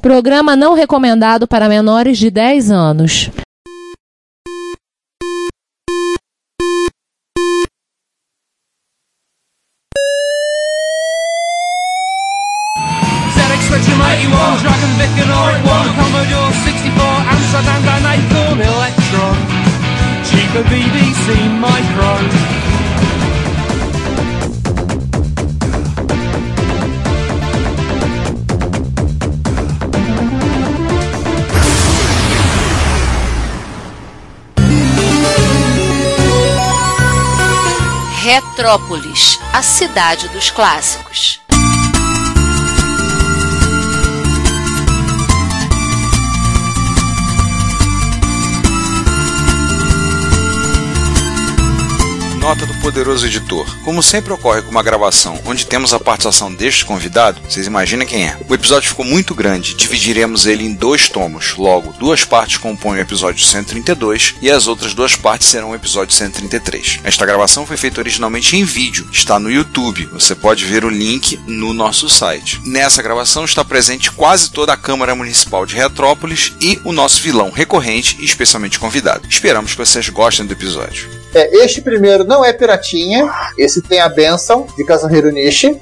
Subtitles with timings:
[0.00, 3.30] Programa não recomendado para menores de 10 anos.
[13.34, 14.88] ZX81, Dragon
[38.58, 41.40] Retrópolis, a cidade dos clássicos.
[52.48, 53.66] Nota do poderoso editor.
[53.84, 58.26] Como sempre ocorre com uma gravação onde temos a participação deste convidado, vocês imaginam quem
[58.26, 58.38] é.
[58.48, 61.54] O episódio ficou muito grande, dividiremos ele em dois tomos.
[61.58, 66.14] Logo, duas partes compõem o episódio 132 e as outras duas partes serão o episódio
[66.14, 67.00] 133.
[67.04, 70.06] Esta gravação foi feita originalmente em vídeo, está no YouTube.
[70.06, 72.62] Você pode ver o link no nosso site.
[72.64, 77.50] Nessa gravação está presente quase toda a Câmara Municipal de Retrópolis e o nosso vilão
[77.50, 79.28] recorrente e especialmente convidado.
[79.28, 81.17] Esperamos que vocês gostem do episódio.
[81.34, 83.30] É, este primeiro não é piratinha.
[83.56, 85.80] Esse tem a benção de Kazuhiro Nishi.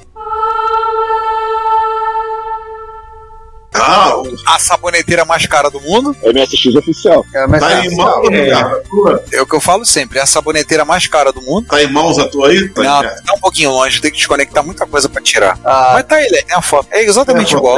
[3.73, 4.13] Ah,
[4.45, 6.15] A saboneteira mais cara do mundo.
[6.23, 7.25] MSX oficial.
[7.33, 8.33] É, mas tá é em mãos oficial.
[8.35, 8.51] é.
[8.51, 9.23] a tua?
[9.33, 11.67] É o que eu falo sempre, é a saboneteira mais cara do mundo.
[11.67, 12.67] Tá em mãos a tua aí?
[12.69, 15.57] Tá Não, tá um pouquinho longe, tem que desconectar muita coisa pra tirar.
[15.63, 16.87] Ah, Mas tá aí, é a foto.
[16.91, 17.77] É exatamente É igual.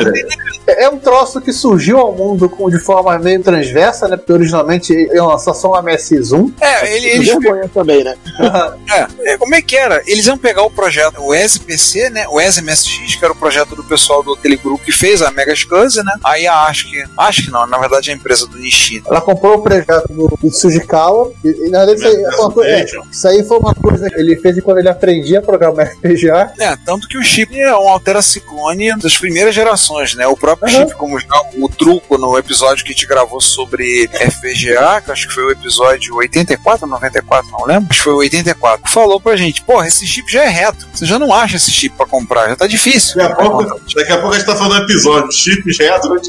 [0.68, 4.18] é um troço que surgiu ao mundo com, de forma meio transversa, né?
[4.18, 6.54] Porque originalmente ia lançar só um MSX1.
[6.62, 7.28] É, ele, eles.
[7.28, 8.16] Vergonha também, né?
[8.92, 10.02] É, é, como é que era?
[10.08, 12.26] Eles iam pegar o projeto, o SPC, né?
[12.28, 15.56] O SMSX, que era o projeto do pessoal do aquele grupo que fez a Mega
[15.56, 16.12] Scuzzy, né?
[16.24, 17.04] Aí a acho que.
[17.18, 19.08] Acho que não, na verdade é a empresa do Nishida.
[19.10, 21.32] Ela comprou o projeto do, do Sujikawa.
[21.44, 24.10] E, e, na verdade, isso aí, foi uma coisa- é, isso aí foi uma coisa
[24.10, 26.52] que ele fez quando ele aprendia a programar FPGA.
[26.60, 30.28] É, tanto que o chip é um Altera Ciclone das primeiras gerações, né?
[30.28, 30.80] O próprio Uhum.
[30.88, 31.28] chip, como já
[31.58, 35.52] o truco no episódio que a gente gravou sobre FPGA, que acho que foi o
[35.52, 37.88] episódio 84 ou 94, não lembro?
[37.90, 38.90] Acho que foi o 84.
[38.92, 40.88] Falou pra gente, porra, esse chip já é reto.
[40.94, 43.16] Você já não acha esse chip pra comprar, já tá difícil.
[43.18, 45.32] Daqui a pouco, daqui a pouco a gente tá falando episódio.
[45.32, 46.20] Chips retro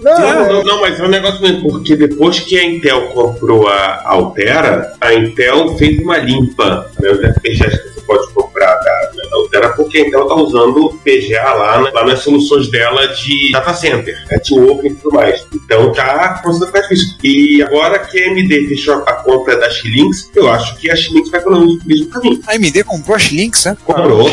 [0.00, 3.08] Não, Não, é, não, não, mas é um negócio mesmo, porque depois que a Intel
[3.08, 8.74] comprou a Altera, a Intel fez uma limpa né, os FPGAs que você pode comprar
[8.74, 13.06] da, da Altera, porque a Intel tá usando PGA lá, na- lá nas soluções dela
[13.08, 15.44] de data center, networking e tudo mais.
[15.54, 17.08] Então tá começando a ficar difícil.
[17.24, 21.30] E agora que a AMD fechou a conta da Xilinx, eu acho que a Xilinx
[21.30, 22.40] vai pelo mesmo caminho.
[22.46, 23.76] A AMD comprou as links, né?
[23.84, 24.30] Comprou.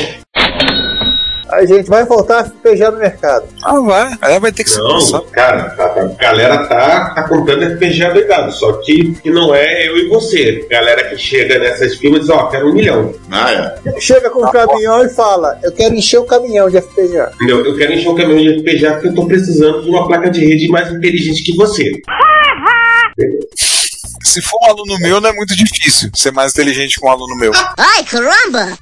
[1.49, 3.45] A gente vai voltar a FPGA no mercado.
[3.63, 4.13] Ah, vai.
[4.21, 8.11] Aí vai ter que se Não, cara, tá- tá- a galera tá, tá comprando FPGA
[8.13, 10.65] doidado, só que, que não é eu e você.
[10.69, 13.13] Galera que chega nessas firmas diz, ó, quero um milhão.
[13.31, 13.99] Ah, é.
[13.99, 17.31] Chega com o caminhão e fala: Eu quero encher o caminhão de FPGA.
[17.35, 17.65] Entendeu?
[17.65, 20.45] Eu quero encher um caminhão de FPGA porque eu tô precisando de uma placa de
[20.45, 21.91] rede mais inteligente que você.
[24.35, 27.37] Se for um aluno meu, não é muito difícil ser mais inteligente que um aluno
[27.37, 27.53] meu.
[27.77, 28.77] Ai, caramba!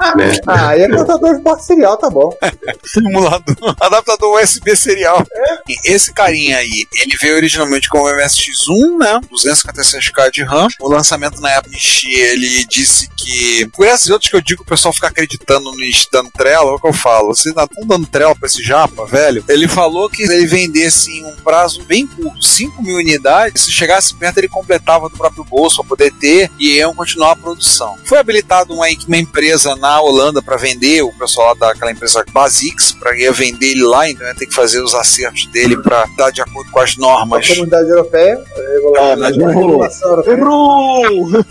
[0.48, 2.36] Ah, aí é computador de porta serial, tá bom.
[2.84, 5.24] Simulador, adaptador USB serial.
[5.70, 9.22] E Esse carinha aí, ele veio originalmente com o MSX1, né?
[9.32, 10.68] 256k de RAM.
[10.80, 11.76] O lançamento na época,
[12.08, 13.70] ele disse que.
[13.74, 15.78] Por esses outros que eu digo, o pessoal fica acreditando no
[16.12, 17.28] dando trela, é o que eu falo.
[17.28, 19.46] Vocês não estão dando trela pra esse japa, velho?
[19.48, 23.72] Ele falou que se ele vendesse em um prazo bem curto, 5 mil unidades, se
[23.72, 27.96] chegasse perto, ele completava do próprio bolso pra poder ter e iam continuar a produção.
[28.06, 32.92] Foi habilitado uma, uma empresa na Holanda para vender, o pessoal lá daquela empresa Basix,
[32.94, 36.32] para ia vender ele lá, então ia ter que fazer os acertos dele para dar
[36.32, 37.48] de acordo com as A normas.
[37.48, 39.84] comunidade europeia, a regula- Ah, mas não a rolou.
[39.86, 40.34] europeia.
[40.38, 41.46] Errou!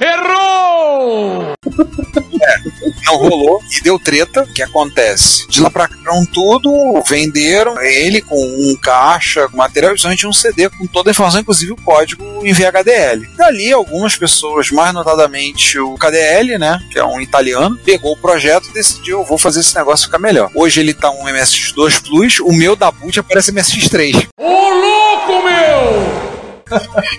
[0.00, 1.54] Errou!
[3.08, 4.42] Não rolou e deu treta.
[4.42, 5.48] O que acontece?
[5.48, 5.96] De lá pra cá,
[6.32, 11.40] tudo, venderam ele com um caixa, com material, principalmente um CD com toda a informação,
[11.40, 13.26] inclusive o código em VHDL.
[13.36, 18.68] Dali, algumas pessoas, mais notadamente o KDL, né, que é um italiano, pegou o projeto
[18.68, 20.50] e decidiu, eu vou fazer esse negócio ficar melhor.
[20.54, 24.28] Hoje ele tá um MSX2 Plus, o meu da boot aparece MSX3.
[24.38, 26.07] Ô louco, meu!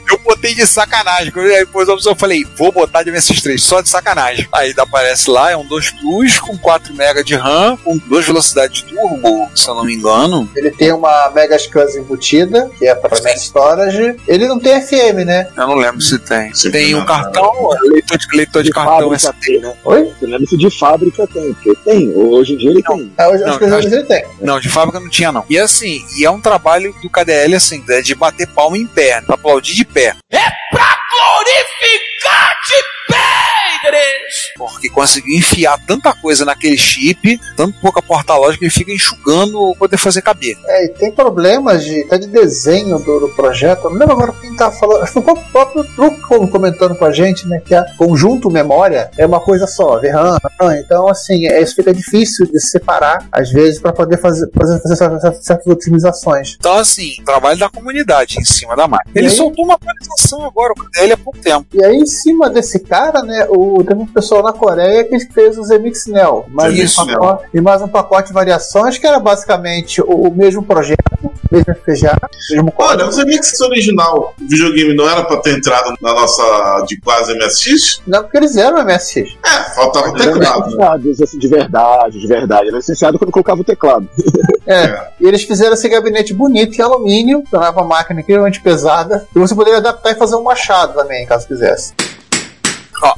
[0.10, 1.32] Eu botei de sacanagem.
[1.32, 4.48] Quando Aí depois a eu falei, vou botar de MSX3, só de sacanagem.
[4.52, 8.84] Aí aparece lá, é um 2 Plus com 4 MB de RAM, com 2 velocidades
[8.84, 10.50] de turbo, se eu não me engano.
[10.56, 14.16] Ele tem uma Mega SCSI embutida, que é para Mass Storage.
[14.28, 15.48] Ele não tem FM, né?
[15.56, 16.54] Eu não lembro se tem.
[16.54, 17.52] Sim, tem não, um cartão,
[17.84, 19.46] leitor de, leitor de De cartão fábrica SD.
[19.46, 19.74] tem, né?
[19.84, 20.14] Oi?
[20.20, 22.14] Você lembra se de fábrica tem, porque tem.
[22.16, 23.12] Hoje em dia ele tem.
[23.18, 24.26] Ah, eu Não, acho que eu hoje ele tem.
[24.42, 25.44] Não, de fábrica não tinha, não.
[25.50, 29.22] E assim, e é um trabalho do KDL, assim, é de bater palma em pé,
[29.22, 30.12] pra aplaudir de pé.
[31.12, 32.99] Glorificar de pé,
[33.98, 34.54] igreja!
[34.58, 39.76] Porque conseguiu enfiar tanta coisa naquele chip, tanto pouca porta lógica, ele fica enxugando o
[39.76, 40.58] poder fazer caber.
[40.66, 43.86] É, e tem problemas de, até de desenho do, do projeto.
[43.86, 45.04] Eu não lembro agora quem tava falando.
[45.04, 47.62] Acho que foi o próprio Truco comentando com a gente, né?
[47.66, 50.38] Que a conjunto memória é uma coisa só, RAM.
[50.80, 54.96] Então, assim, é, isso fica difícil de separar, às vezes, para poder fazer, fazer, fazer
[54.96, 56.56] certas- certas otimizações.
[56.60, 59.12] Então, assim, trabalho da comunidade em cima da máquina.
[59.16, 59.34] Ele aí?
[59.34, 61.66] soltou uma atualização agora, o KDL há pouco tempo.
[61.74, 65.58] E aí, em cima desse cara, né, o, teve um pessoal na Coreia que fez
[65.58, 66.46] o Zemix Neo.
[66.50, 70.34] Mais Isso, um pacote, e mais um pacote de variações, que era basicamente o, o
[70.34, 71.00] mesmo projeto,
[71.52, 72.18] mesmo FPGA,
[72.52, 77.00] mesmo Olha, o Zemix original, o videogame não era pra ter entrado na nossa de
[77.00, 78.02] quase MSX?
[78.08, 79.38] Não, porque eles eram MSX.
[79.46, 80.76] É, faltava o teclado.
[80.76, 81.14] né?
[81.24, 82.68] assim, de verdade, de verdade.
[82.68, 84.08] Era licenciado quando colocava o teclado.
[84.66, 85.08] É.
[85.20, 89.56] E eles fizeram esse gabinete bonito em alumínio, tornava a máquina incrivelmente pesada, e você
[89.56, 91.94] poderia adaptar e fazer um machado também, caso quisesse.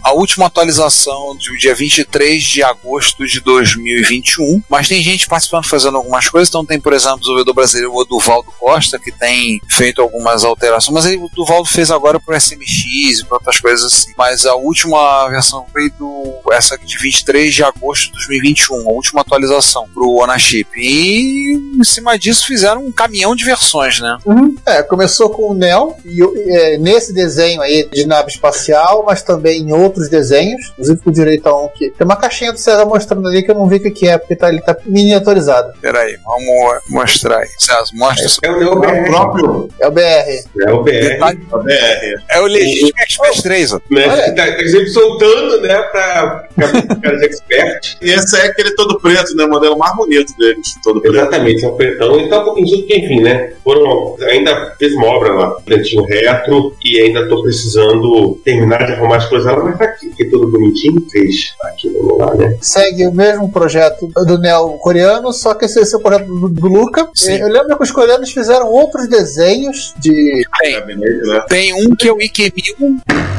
[0.03, 4.61] A última atualização do dia 23 de agosto de 2021.
[4.69, 6.49] Mas tem gente participando, fazendo algumas coisas.
[6.49, 10.93] Então tem, por exemplo, o desenvolvedor brasileiro o Duvaldo Costa, que tem feito algumas alterações.
[10.93, 14.11] Mas aí o Duvaldo fez agora pro SMX e para outras coisas assim.
[14.17, 18.75] Mas a última versão foi do essa de 23 de agosto de 2021.
[18.89, 20.67] A última atualização pro Onachip.
[20.77, 24.17] E em cima disso fizeram um caminhão de versões, né?
[24.65, 29.21] É, começou com o Neo, e o- é, nesse desenho aí de nave espacial, mas
[29.23, 31.91] também em outros desenhos, inclusive com direito a um que.
[31.91, 34.17] Tem uma caixinha do César mostrando ali que eu não vi o que, que é,
[34.17, 35.73] porque tá, ele tá miniaturizado.
[35.81, 37.47] Peraí, vamos mostrar aí.
[37.57, 38.39] César, mostra isso.
[38.43, 39.09] É o Neo É o BR.
[39.09, 40.01] próprio É o BR.
[40.01, 40.91] É o BR.
[40.91, 42.23] Detalhe, a BR.
[42.29, 43.81] É o legítimo Express 3, ó.
[43.89, 44.07] Né?
[44.07, 44.23] Olha.
[44.23, 45.81] Que tá, tá sempre soltando, né?
[45.83, 47.97] Pra ficar cara de expert.
[48.01, 49.45] E esse é aquele todo preto, né?
[49.45, 50.67] O modelo mais bonito deles.
[50.83, 51.15] Todo preto.
[51.15, 52.19] Exatamente, é um pretão.
[52.19, 53.53] E tá um pouquinho disso, porque, enfim, né?
[53.63, 59.17] Foram, ainda fez uma obra lá, plantinho retro, e ainda tô precisando terminar de arrumar
[59.17, 62.57] as coisas lá, mas tá aqui, que tudo bonitinho, fez aqui, vamos lá, né?
[62.61, 66.49] Segue o mesmo projeto do Neo coreano, só que esse, esse é o projeto do,
[66.49, 67.09] do Luca.
[67.15, 67.37] Sim.
[67.37, 70.43] Eu lembro que os coreanos fizeram outros desenhos de.
[70.63, 71.45] Né?
[71.47, 73.30] Tem um que é o IQ1000.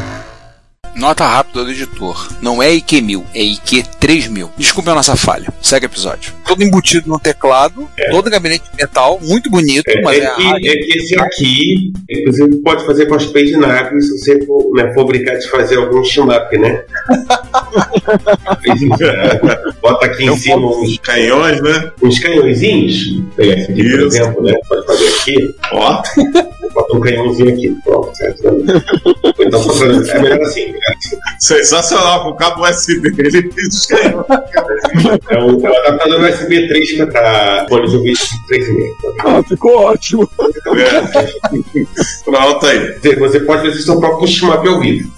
[0.95, 2.29] Nota rápida do editor.
[2.41, 4.51] Não é IQ1000, é IQ3000.
[4.57, 5.49] Desculpe a nossa falha.
[5.61, 6.33] Segue o episódio.
[6.47, 10.69] Todo embutido no teclado, todo gabinete de metal, muito bonito, É, mas é, é que,
[10.69, 14.93] é que esse aqui, inclusive, pode fazer com as page naves se você for, né,
[14.93, 16.85] for brincar de fazer algum shmup, né?
[19.81, 21.91] Bota aqui em cima uns, Canhões, né?
[22.03, 23.23] uns canhõezinhos.
[23.37, 24.55] Pegar esse aqui, por exemplo, né?
[24.69, 25.55] Pode fazer aqui.
[25.73, 26.03] Ó,
[26.75, 27.77] Bota um canhãozinho aqui.
[27.85, 28.47] Pronto, certo?
[28.47, 29.61] Ou então,
[30.15, 30.73] é melhor assim.
[31.39, 32.25] sensacional.
[32.25, 33.51] Com o cabo USB, ele.
[35.31, 38.19] É o, é o adaptador USB 3 para fone de ouvido
[38.51, 38.93] 3,5.
[39.25, 40.31] Ah, ficou ótimo.
[40.77, 42.25] É.
[42.25, 42.99] Pronto aí.
[43.19, 45.11] Você pode fazer seu próprio shmup ao vivo.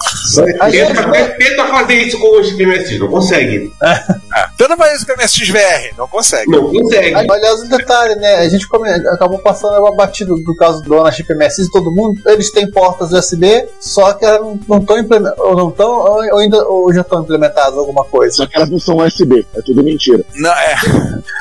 [0.70, 3.72] Tenta, tenta fazer isso com os PMS, não consegue.
[4.56, 6.50] Tenta fazer isso com a MSX VR, não consegue.
[6.50, 7.14] Não consegue.
[7.14, 8.36] Aliás, um detalhe, né?
[8.36, 12.20] A gente come- acabou passando uma batida do caso do Onachip MSX, todo mundo.
[12.26, 16.66] Eles têm portas USB, só que elas não estão implementadas, ou não estão, ou, ainda
[16.68, 18.34] ou já estão implementadas alguma coisa.
[18.36, 20.24] Só que elas não são USB, é tudo mentira.
[20.34, 20.74] Não, é,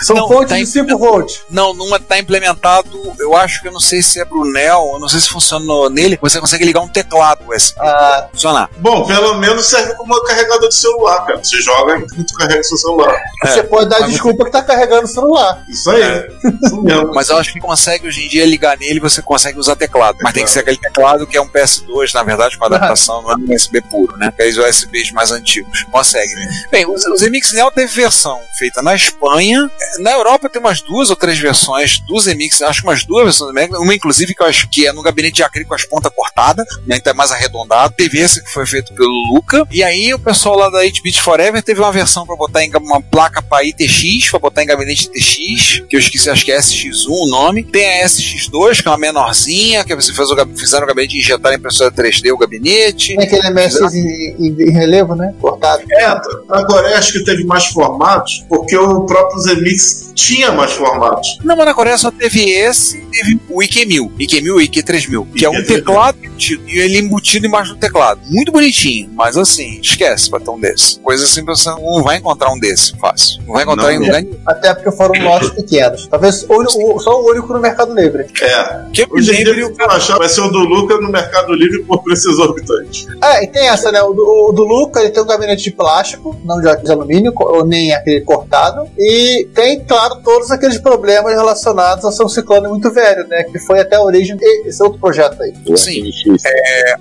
[0.03, 1.41] São Não, fontes tá de 5 volts.
[1.49, 2.89] não, não está implementado.
[3.19, 5.63] Eu acho que eu não sei se é pro Neo, eu não sei se funciona
[5.65, 6.17] no- nele.
[6.21, 7.79] Você consegue ligar um teclado USB.
[7.79, 8.69] Ah, Funcionar.
[8.77, 11.43] Bom, pelo menos serve como carregador de celular, cara.
[11.43, 13.21] Você joga e tu carrega seu celular.
[13.43, 15.63] você pode dar desculpa que tá carregando o celular.
[15.67, 16.27] Isso aí.
[16.63, 17.13] Isso mesmo.
[17.13, 20.17] Mas eu acho que consegue hoje em dia ligar nele você consegue usar teclado.
[20.21, 23.31] Mas tem que ser aquele teclado que é um PS2, na verdade, com adaptação, não
[23.31, 24.27] é um USB puro, né?
[24.27, 25.83] Aqueles USBs mais antigos.
[25.91, 26.31] Consegue.
[26.71, 29.69] Bem, os, os MX Neo teve versão feita na Espanha.
[29.99, 33.53] Na Europa tem umas duas ou três versões dos MX, acho que umas duas versões
[33.53, 35.85] do MX, uma inclusive que eu acho que é no gabinete de acrílico com as
[35.85, 36.97] pontas cortadas, né?
[36.97, 37.93] Então é mais arredondado.
[37.95, 39.65] Teve esse que foi feito pelo Luca.
[39.71, 43.01] E aí o pessoal lá da 8-Bit Forever teve uma versão pra botar em uma
[43.01, 47.07] placa para ITX, pra botar em gabinete TX, que eu esqueci, acho que é SX1
[47.09, 47.63] o nome.
[47.63, 51.15] Tem a SX2, que é uma menorzinha, que você fez o, gab- fizeram o gabinete
[51.17, 53.15] e injetaram em impressora 3D o gabinete.
[53.15, 55.33] Tem aquele MSX em, em- em relevo, né?
[55.39, 55.83] Cortado.
[55.91, 61.37] É, a Coreia acho que teve mais formatos, porque o próprio Zemix tinha mais formatos.
[61.43, 64.11] Não, mas na Coreia só teve esse e teve o IQ1000.
[64.19, 65.27] IQ1000 e IQ3000.
[65.35, 65.65] Que é um IQ3000.
[65.67, 68.21] teclado embutido, e ele embutido embaixo do teclado.
[68.29, 70.99] Muito bonitinho, mas assim, esquece pra ter um desse.
[70.99, 73.41] Coisa assim, você não vai encontrar um desse fácil.
[73.45, 74.37] Não vai encontrar Não em lugar nenhum.
[74.45, 76.07] Até porque foram lotes pequenos.
[76.07, 78.25] Talvez o, o- só o único no Mercado Livre.
[78.41, 78.85] É.
[78.93, 81.53] Que Hoje em dia, o que eu achar vai ser o do Luca no Mercado
[81.53, 83.05] Livre por preço exorbitante.
[83.21, 84.01] É, e tem essa, né?
[84.01, 87.33] O do, o do Luca, ele tem um gabinete de plástico, não de, de alumínio,
[87.35, 88.87] ou nem aquele cortado.
[88.97, 93.43] E tem, claro, todos aqueles problemas relacionados ao seu ciclone muito velho, né?
[93.43, 95.53] Que foi até a origem desse outro projeto aí.
[95.77, 96.03] Sim.
[96.03, 96.43] MX.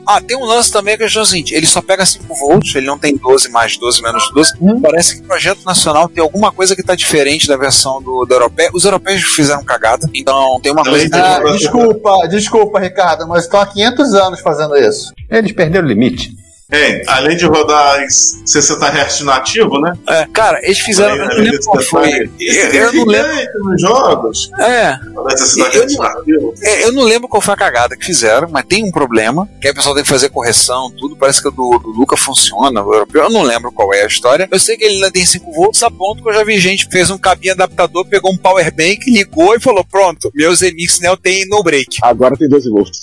[0.07, 2.87] Ah, tem um lance também que é o seguinte: ele só pega 5 volts, ele
[2.87, 4.53] não tem 12 mais 12 menos 12.
[4.61, 4.81] Hum.
[4.81, 8.35] Parece que o projeto nacional tem alguma coisa que tá diferente da versão do, do
[8.35, 8.71] europeu.
[8.73, 13.67] Os europeus fizeram cagada, então tem uma coisa Ah, desculpa, desculpa, Ricardo, mas estão há
[13.67, 15.13] 500 anos fazendo isso.
[15.31, 16.42] Eles perderam o limite.
[16.73, 19.93] É, além de rodar em 60 Hz nativo, né?
[20.09, 21.17] É, cara, eles fizeram.
[21.17, 22.31] Eu não lembro qual foi.
[22.41, 23.65] Eu, eu não lembro.
[23.65, 24.51] Nos jogos.
[24.59, 24.99] É,
[25.37, 26.55] 60 Eu nativo.
[26.63, 29.49] é, eu não lembro qual foi a cagada que fizeram, mas tem um problema.
[29.61, 31.15] Que aí o pessoal tem que fazer correção, tudo.
[31.15, 33.25] Parece que o do, do Luca funciona, o europeu.
[33.25, 34.49] Eu não lembro qual é a história.
[34.51, 36.87] Eu sei que ele ainda tem 5 volts, a ponto que eu já vi gente
[36.87, 41.01] que fez um cabinho adaptador, pegou um power bank, ligou e falou: Pronto, meu Zemix
[41.01, 41.99] Neo tem no break.
[42.03, 43.03] Agora tem 12 volts.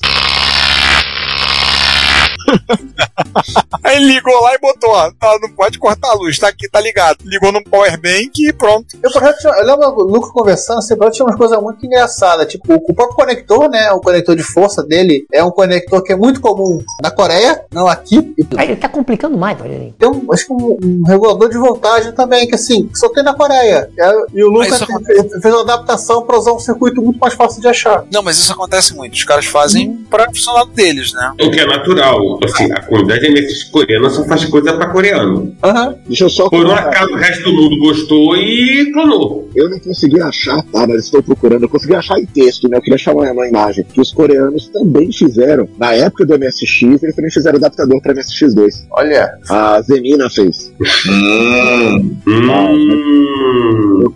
[3.84, 6.79] Aí ligou lá e botou: ó, tá, não pode cortar a luz, tá aqui, tá
[6.79, 7.18] ligado.
[7.24, 8.98] Ligou no power bank e pronto.
[9.01, 12.48] Eu, por exemplo, tinha- eu lembro o Luca conversando, sempre tinha umas coisas muito engraçadas.
[12.48, 13.91] Tipo, o próprio conector, né?
[13.91, 17.88] O conector de força dele é um conector que é muito comum na Coreia, não
[17.88, 18.34] aqui.
[18.38, 19.94] E Aí ele tá complicando mais, Rogerinho.
[19.98, 23.24] tem um, acho que um, um regulador de voltagem também, que assim, que só tem
[23.24, 23.89] na Coreia.
[23.98, 27.01] É, E o Luca Mas isso fe- fe- fez uma adaptação para usar um circuito
[27.01, 28.03] muito mais fácil de achar.
[28.12, 29.13] Não, mas isso acontece muito.
[29.13, 31.34] Os caras fazem pra funcionar deles, né?
[31.41, 32.38] O que é natural.
[32.43, 35.55] Assim, a comunidade MSX coreana só faz coisa pra coreano.
[35.63, 35.96] Aham.
[36.08, 39.50] Deixa eu só Por um acaso o resto do mundo gostou e clonou.
[39.55, 40.88] Eu não consegui achar, tá?
[40.88, 41.63] Mas estou procurando.
[41.63, 42.77] Eu consegui achar em texto, né?
[42.77, 43.84] Eu queria achar uma, uma imagem.
[43.84, 48.86] Que os coreanos também fizeram, na época do MSX, eles também fizeram adaptador para MSX2.
[48.91, 49.38] Olha.
[49.50, 50.72] A Zemina fez.
[51.08, 52.17] Hum.
[52.27, 54.13] Hum.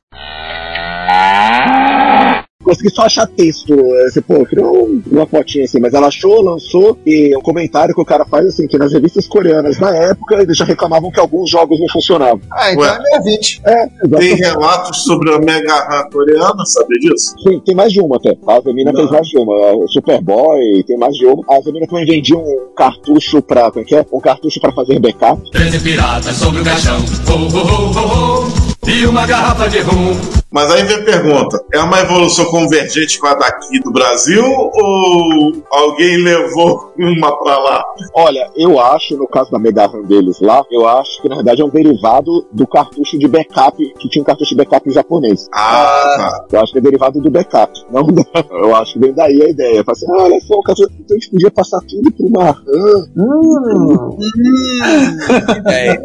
[2.64, 3.74] Consegui só achar texto.
[3.74, 7.94] é, Assim, pô, criou um- uma fotinha assim, mas ela achou, lançou, e um comentário
[7.94, 11.20] que o cara faz assim, que nas revistas coreanas, na época, eles já reclamavam que
[11.20, 12.42] alguns jogos não funcionavam.
[12.52, 12.90] Ah, então Ué.
[12.98, 13.62] é meia 20.
[13.66, 14.42] É, Tem exatamente.
[14.42, 17.36] relatos sobre a Mega RAM coreana, sabe disso?
[17.44, 18.36] Tem, tem mais de uma até.
[18.48, 19.00] A Zemina Não.
[19.02, 19.72] fez mais de uma.
[19.74, 21.44] O Superboy tem mais de uma.
[21.50, 23.70] A Zemina também vendia um cartucho pra.
[23.72, 24.06] Como é que é?
[24.12, 25.50] Um cartucho pra fazer backup.
[25.52, 26.98] Treze piratas sobre o caixão.
[27.30, 28.48] Oh, oh, oh, oh,
[28.86, 28.90] oh.
[28.90, 30.14] E uma garrafa de rum.
[30.54, 35.52] Mas aí vem a pergunta: é uma evolução convergente com a daqui do Brasil ou
[35.72, 37.84] alguém levou uma pra lá?
[38.14, 41.64] Olha, eu acho, no caso da Mega RAM deles lá, eu acho que na verdade
[41.64, 45.50] é um derivado do cartucho de backup, que tinha um cartucho de backup japonês.
[45.52, 46.58] Ah, tá.
[46.58, 47.74] Eu acho que é derivado do backup.
[47.90, 48.06] Não
[48.52, 49.84] Eu acho que vem daí a ideia.
[49.84, 52.52] Fala assim, ah, olha só, o cartucho, então a gente podia passar tudo por uma
[52.52, 53.08] RAM.
[53.18, 54.18] Hum.
[55.66, 55.98] É,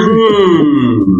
[0.00, 1.17] Hum.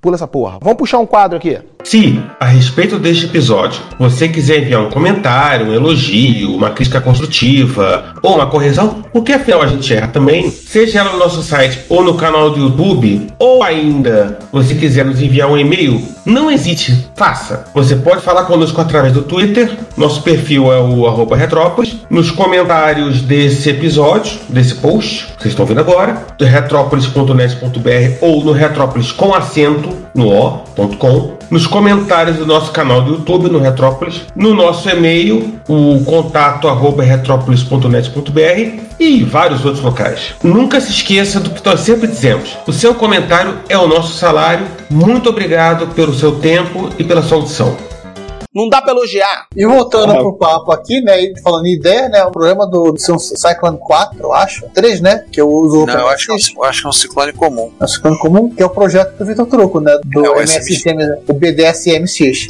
[0.00, 0.58] Pula essa porra.
[0.60, 1.60] Vamos puxar um quadro aqui.
[1.84, 8.14] Se, a respeito deste episódio, você quiser enviar um comentário, um elogio, uma crítica construtiva
[8.22, 12.02] ou uma correção, porque afinal a gente erra também, seja ela no nosso site ou
[12.02, 17.64] no canal do YouTube, ou ainda você quiser nos enviar um e-mail, não hesite, faça.
[17.74, 23.70] Você pode falar conosco através do Twitter, nosso perfil é o Retrópolis, nos comentários desse
[23.70, 30.28] episódio, desse post, que vocês estão vendo agora, retrópolis.net.br ou no Retrópolis com acento no
[30.28, 36.68] o.com, nos comentários do nosso canal do YouTube no Retrópolis, no nosso e-mail, o contato
[36.68, 40.34] arroba retrópolis.net.br e vários outros locais.
[40.42, 44.66] Nunca se esqueça do que nós sempre dizemos: o seu comentário é o nosso salário.
[44.88, 47.89] Muito obrigado pelo seu tempo e pela sua audição.
[48.54, 49.46] Não dá pra elogiar.
[49.56, 50.18] E voltando Ah.
[50.18, 51.20] pro papo aqui, né?
[51.22, 52.24] e Falando em ideia, né?
[52.24, 54.68] O problema do, do seu Cyclone 4, eu acho.
[54.74, 55.24] 3, né?
[55.30, 57.32] Que eu uso não, eu acho, que é um- eu acho que é um ciclone
[57.32, 57.72] comum.
[57.80, 59.98] É o Cyclone comum, que é o projeto do Vitor Truco, né?
[60.04, 60.82] Do É o MSX,
[61.28, 62.48] o BDSMX.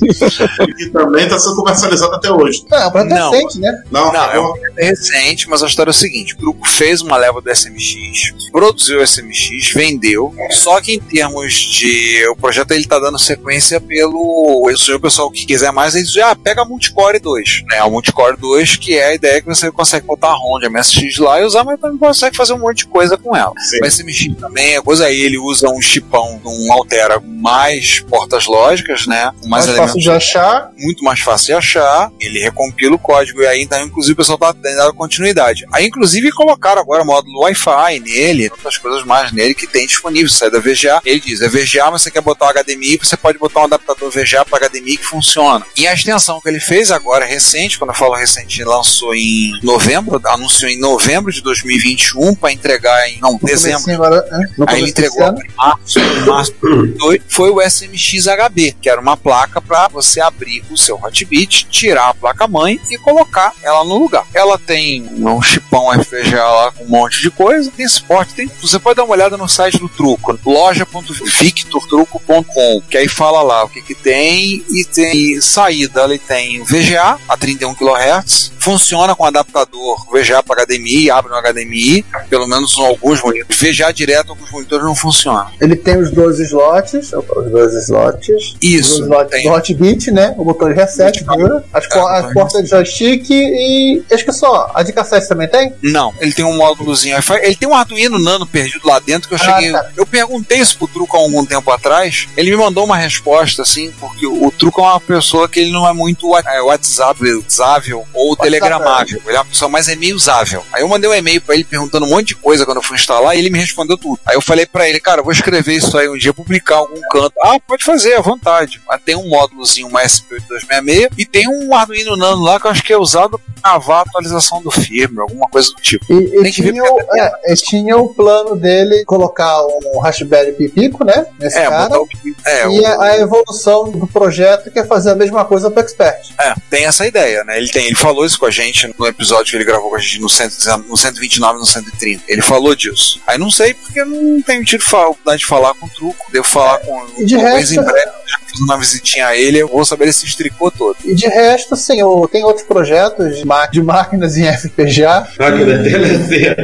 [0.00, 2.64] Que também está sendo comercializado até hoje.
[2.70, 3.30] Não, é um projeto Não.
[3.32, 3.82] recente, né?
[3.90, 7.00] Não, Não, é um é recente, mas a história é o seguinte: o grupo fez
[7.00, 10.32] uma leva do SMX, produziu o SMX, vendeu.
[10.50, 12.24] Só que em termos de.
[12.28, 14.70] O projeto ele tá dando sequência pelo.
[14.76, 17.64] Se o pessoal que quiser mais, ele diz: ah, pega a Multicore 2.
[17.68, 17.78] Né?
[17.78, 21.40] A Multicore 2, que é a ideia que você consegue botar a de MSX lá
[21.40, 23.52] e usar, mas também consegue fazer um monte de coisa com ela.
[23.58, 23.80] Sim.
[23.82, 29.06] O SMX também é coisa aí, ele usa um chipão, um altera mais portas lógicas,
[29.06, 29.32] né?
[29.40, 30.70] Com mais, Mais fácil de achar.
[30.76, 34.38] muito mais fácil de achar, ele recompila o código e aí então inclusive o pessoal
[34.38, 35.64] tá dando continuidade.
[35.72, 40.28] Aí inclusive colocaram agora o módulo Wi-Fi nele, outras coisas mais nele que tem disponível,
[40.28, 41.00] sai da VGA.
[41.04, 44.10] Ele diz, é VGA, mas você quer botar o HDMI, você pode botar um adaptador
[44.10, 45.64] VGA para HDMI que funciona.
[45.76, 50.20] E a extensão que ele fez agora, recente, quando eu falo recente, lançou em novembro,
[50.26, 54.24] anunciou em novembro de 2021 para entregar em, não, No dezembro agora?
[54.56, 58.88] No Aí ele entregou em março, em março de 2002, foi o SMX HB, que
[58.88, 63.84] era uma placa para você abrir o seu Hotbit, tirar a placa-mãe e colocar ela
[63.84, 64.26] no lugar.
[64.34, 68.76] Ela tem um chipão FPGA lá com um monte de coisa, tem suporte, tem, você
[68.78, 73.82] pode dar uma olhada no site do Truco, loja.victortruco.com, que aí fala lá o que
[73.82, 80.42] que tem e tem saída, ele tem VGA a 31 kHz, funciona com adaptador VGA
[80.42, 83.56] para HDMI, abre no HDMI, pelo menos em alguns monitores.
[83.58, 85.46] VGA direto, alguns monitores não funcionam.
[85.60, 88.56] Ele tem os 12 slots, os 12 slots.
[88.62, 89.44] Isso, Os slots tem.
[89.44, 90.34] do Hotbit, né?
[90.36, 91.64] O botão de reset, dura.
[91.72, 94.02] As, É, por- botão as portas de joystick e.
[94.12, 94.70] Acho que só.
[94.74, 95.72] A de cassete também tem?
[95.82, 97.40] Não, ele tem um módulozinho Wi-Fi.
[97.42, 99.72] Ele tem um Arduino Nano perdido lá dentro que eu Ah, cheguei.
[99.72, 99.86] tá.
[99.96, 102.28] Eu perguntei isso pro Truco há algum tempo atrás.
[102.36, 105.72] Ele me mandou uma resposta, assim, porque o, o Truco é uma pessoa que ele
[105.72, 109.22] não é muito é, WhatsApp usável ou telegramável.
[109.26, 110.64] Ele é uma pessoa mais e-mail usável.
[110.72, 112.96] Aí eu mandei um e-mail pra ele perguntando um monte de coisa quando eu fui
[112.96, 114.18] instalar e ele me respondeu tudo.
[114.26, 117.00] Aí eu falei pra ele, cara, eu vou escrever isso aí um dia, publicar algum
[117.10, 117.34] canto.
[117.42, 118.80] Ah, pode fazer, à vontade.
[118.86, 122.82] Mas tem um módulozinho, uma SP8266 e tem um Arduino Nano lá que eu acho
[122.82, 126.04] que é usado pra gravar a atualização do firmware, alguma coisa do tipo.
[126.12, 129.98] E, e Tem que ver tinha, o, é, e tinha o plano dele colocar um
[130.00, 131.26] Raspberry Pipico, né?
[131.38, 132.00] Nesse É, cara.
[132.00, 132.08] o.
[132.44, 135.80] É, E o- a, a evolução do projeto que é fazer a mesma coisa pro
[135.82, 136.30] Expert.
[136.40, 137.56] é, tem essa ideia, né?
[137.58, 140.00] Ele, tem, ele falou isso com a gente no episódio que ele gravou com a
[140.00, 142.24] gente no, 119, no 129 e no 130.
[142.28, 143.20] Ele falou disso.
[143.26, 146.26] Aí não sei porque eu não tenho tido oportunidade de falar com o truco.
[146.32, 149.68] Devo falar com e de resto- em breve, já fiz uma visitinha a ele, eu
[149.68, 150.96] vou saber esse estricou todo.
[151.04, 155.82] E de resto, sim, o- tem outros projetos de, ma- de máquinas em FPGA, Máquina
[155.82, 156.54] TLC.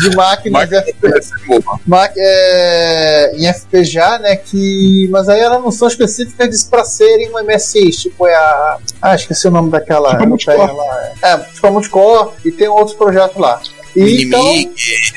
[0.00, 0.68] de máquinas
[1.46, 1.80] Boa.
[1.86, 4.36] ma- é, em FPGA, né?
[4.36, 5.08] Que.
[5.10, 8.78] Mas aí elas não são específicas para serem um MSX, tipo é a.
[9.00, 10.10] Ah, esqueci o nome daquela.
[10.10, 10.72] Tipo a Multicore.
[10.72, 11.10] lá.
[11.22, 13.60] É, tipo a Multicore, e tem outros projetos lá.
[13.94, 14.72] E, então, Inimigo,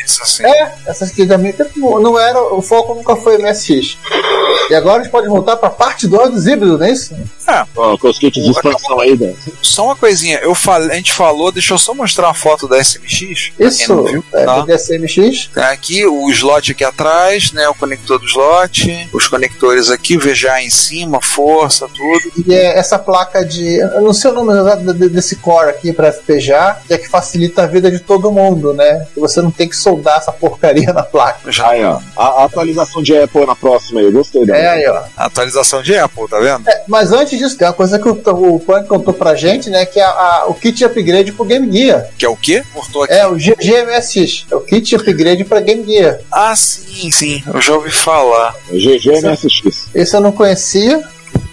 [0.06, 0.46] isso assim.
[0.46, 3.98] É, essas que também tipo, não era, o foco nunca foi MSX.
[4.70, 7.16] E agora a gente pode voltar pra parte 2 dos híbridos, não é isso?
[7.76, 9.34] Ó, com os kits de expansão aí, Dan.
[9.62, 12.78] Só uma coisinha, eu falei, a gente falou, deixa eu só mostrar a foto da
[12.84, 13.52] SMX.
[13.60, 14.60] Isso, viu, é, tá?
[14.62, 15.50] do DSMX.
[15.54, 17.68] Tem aqui o slot aqui atrás, né?
[17.70, 22.32] O conector do slot, os conectores aqui, o VGA em cima, força, tudo.
[22.48, 23.78] E é essa placa de.
[23.78, 27.08] Eu não sei o nome exato de- desse core aqui pra FPGA, que é que
[27.08, 29.06] facilita a vida de todo mundo, né?
[29.14, 31.52] Que você não tem que soldar essa porcaria na placa.
[31.52, 32.00] Já Aí, ó.
[32.16, 34.55] A, a atualização de Apple na próxima aí, eu gostei dela.
[34.56, 35.04] É aí, ó.
[35.18, 36.68] a atualização de Apple, tá vendo?
[36.70, 38.14] É, mas antes disso, tem uma coisa que o,
[38.56, 39.86] o Punk contou pra gente, né?
[39.86, 42.08] Que é a- a- o kit de upgrade pro Game Gear.
[42.18, 42.64] Que é o quê?
[42.74, 43.14] Cortou aqui.
[43.14, 44.46] É o G- GMSX.
[44.52, 46.20] É o kit de upgrade pra Game Gear.
[46.32, 47.44] Ah, sim, sim.
[47.54, 48.56] Eu já ouvi falar.
[48.72, 49.88] GG MSX.
[49.94, 51.04] Esse eu não conhecia.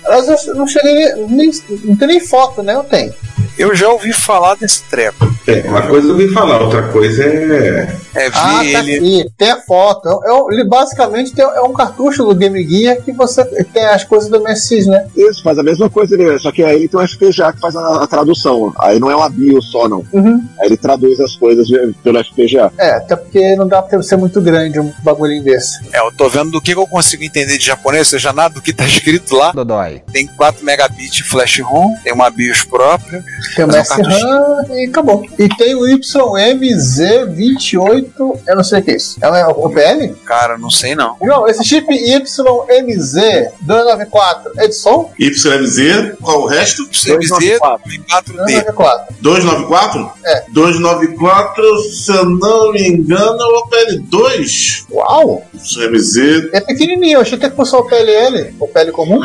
[0.07, 1.51] Mas eu não cheguei nem.
[1.85, 2.75] Não tem nem foto, né?
[2.75, 3.13] Eu tenho.
[3.59, 5.31] Eu já ouvi falar desse treco.
[5.47, 7.97] É, uma coisa eu ouvi falar, outra coisa é.
[8.15, 8.97] É, vi Ah, tá ele.
[8.97, 9.27] aqui.
[9.37, 10.09] Tem a foto.
[10.25, 14.05] É um- ele basicamente tem, é um cartucho do Game Gear que você tem as
[14.05, 15.07] coisas do MSX, né?
[15.17, 17.77] Isso, faz a mesma coisa, ele, só que aí ele tem um FPGA que faz
[17.77, 18.73] a, a tradução.
[18.79, 20.05] Aí não é uma BIOS só, não.
[20.13, 20.43] Uhum.
[20.61, 21.69] Aí ele traduz as coisas
[22.03, 22.73] pelo FPGA.
[22.79, 25.79] É, até porque não dá pra ser muito grande um bagulhinho desse.
[25.93, 28.73] É, eu tô vendo do que eu consigo entender de japonês, seja, nada do que
[28.73, 29.53] tá escrito lá.
[29.53, 29.92] Dodói.
[30.13, 33.23] Tem 4 megabits de flash ROM, tem uma BIOS própria.
[33.55, 35.25] Tem o Mas é e acabou.
[35.39, 39.19] E tem o YMZ28, eu não sei o que é isso.
[39.23, 40.15] É o OPL?
[40.25, 41.17] Cara, não sei não.
[41.21, 45.11] Não, esse chip YMZ294 é de som?
[45.19, 46.87] YMZ, qual o resto?
[46.89, 47.93] CMZ 294.
[47.93, 48.03] 4D.
[48.37, 49.15] 294.
[49.21, 50.13] 294?
[50.25, 50.45] É.
[50.51, 54.85] 294, se eu não me engano, é o PL2.
[54.91, 55.47] Uau!
[55.55, 56.17] YMZ
[56.53, 58.53] É pequenininho, eu achei que fosse o OPLL.
[58.61, 59.21] OPL comum?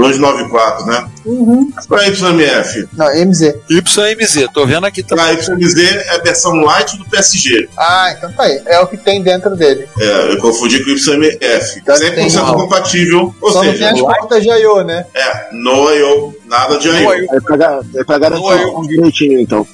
[0.00, 1.06] 294, né?
[1.24, 1.70] Uhum.
[1.86, 2.88] Qual é YMF?
[2.94, 3.54] Não, MZ.
[3.68, 5.24] YMZ, tô vendo aqui também.
[5.26, 7.68] Ah, YMZ é a versão light do PSG.
[7.76, 8.60] Ah, então tá aí.
[8.66, 9.86] É o que tem dentro dele.
[9.98, 11.78] É, eu confundi com o YMF.
[11.78, 15.04] Então 100% tem- compatível, ou Só não tem seja, as portas de I.O., né?
[15.14, 16.34] é, no I.O.
[16.50, 17.28] Nada de aí.
[17.30, 19.64] É pra, é pra garantir um direitinho, então.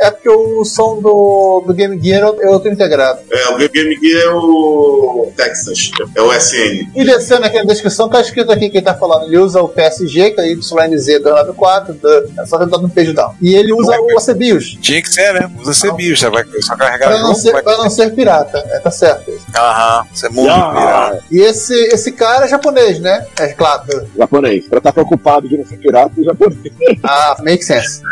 [0.00, 3.20] É porque o som do, do Game Gear é outro integrado.
[3.30, 6.88] É, o Game Gear é o Texas, é o SN.
[6.94, 9.26] E descendo aqui na descrição, tá escrito aqui quem tá falando.
[9.26, 11.96] Ele usa o PSG, que é YNZ294,
[12.38, 13.34] é só tentar no page down.
[13.42, 15.50] E ele usa o OCBIOS, Tinha que ser, né?
[15.60, 17.62] Usa CBIOS, você vai só carregar pra não, ser, vai...
[17.62, 18.64] pra não ser pirata.
[18.68, 19.30] É, tá certo.
[19.54, 21.24] Aham, você é muito pirata.
[21.30, 23.26] E esse, esse cara é japonês, né?
[23.38, 23.82] É claro.
[24.16, 24.66] japonês.
[24.66, 26.72] Pra estar preocupado de não ser pirata, o japonês.
[27.02, 28.02] Ah, make sense.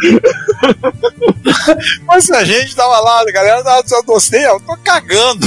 [2.06, 5.46] Mas a gente tava lá, a galera tava dizendo, você, eu tô cagando.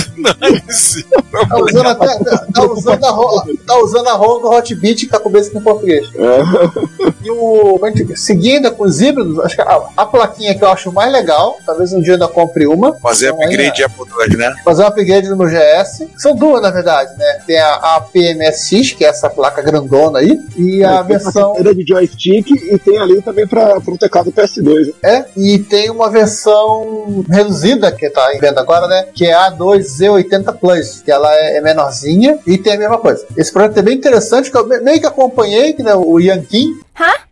[1.50, 5.20] Tá usando, até, tá, tá usando a, tá usando a ROM do Hotbit com a
[5.20, 6.08] cabeça em português.
[6.16, 6.40] É.
[7.24, 7.80] E o.
[8.16, 11.92] Seguindo com os híbridos, acho que a, a plaquinha que eu acho mais legal, talvez
[11.94, 12.94] um dia eu ainda compre uma.
[13.00, 14.56] Fazer Então, upgrade de Apple II, né?
[14.64, 16.08] fazer um upgrade no meu GS.
[16.18, 17.40] São duas, na verdade, né?
[17.46, 21.54] Tem a, a PMSX, que é essa placa grandona aí, e a Tem versão.
[21.56, 24.94] cadeira de joystick e tem ali também pra, pra um teclado PS2.
[25.04, 29.08] É, e tem uma versão reduzida que tá em venda agora, né?
[29.14, 29.50] Que é a
[30.08, 33.26] A2Z80 Plus, que ela é, é menorzinha e tem a mesma coisa.
[33.38, 36.70] Esse projeto é bem interessante, que eu me- meio que acompanhei, que, né, o Yankin.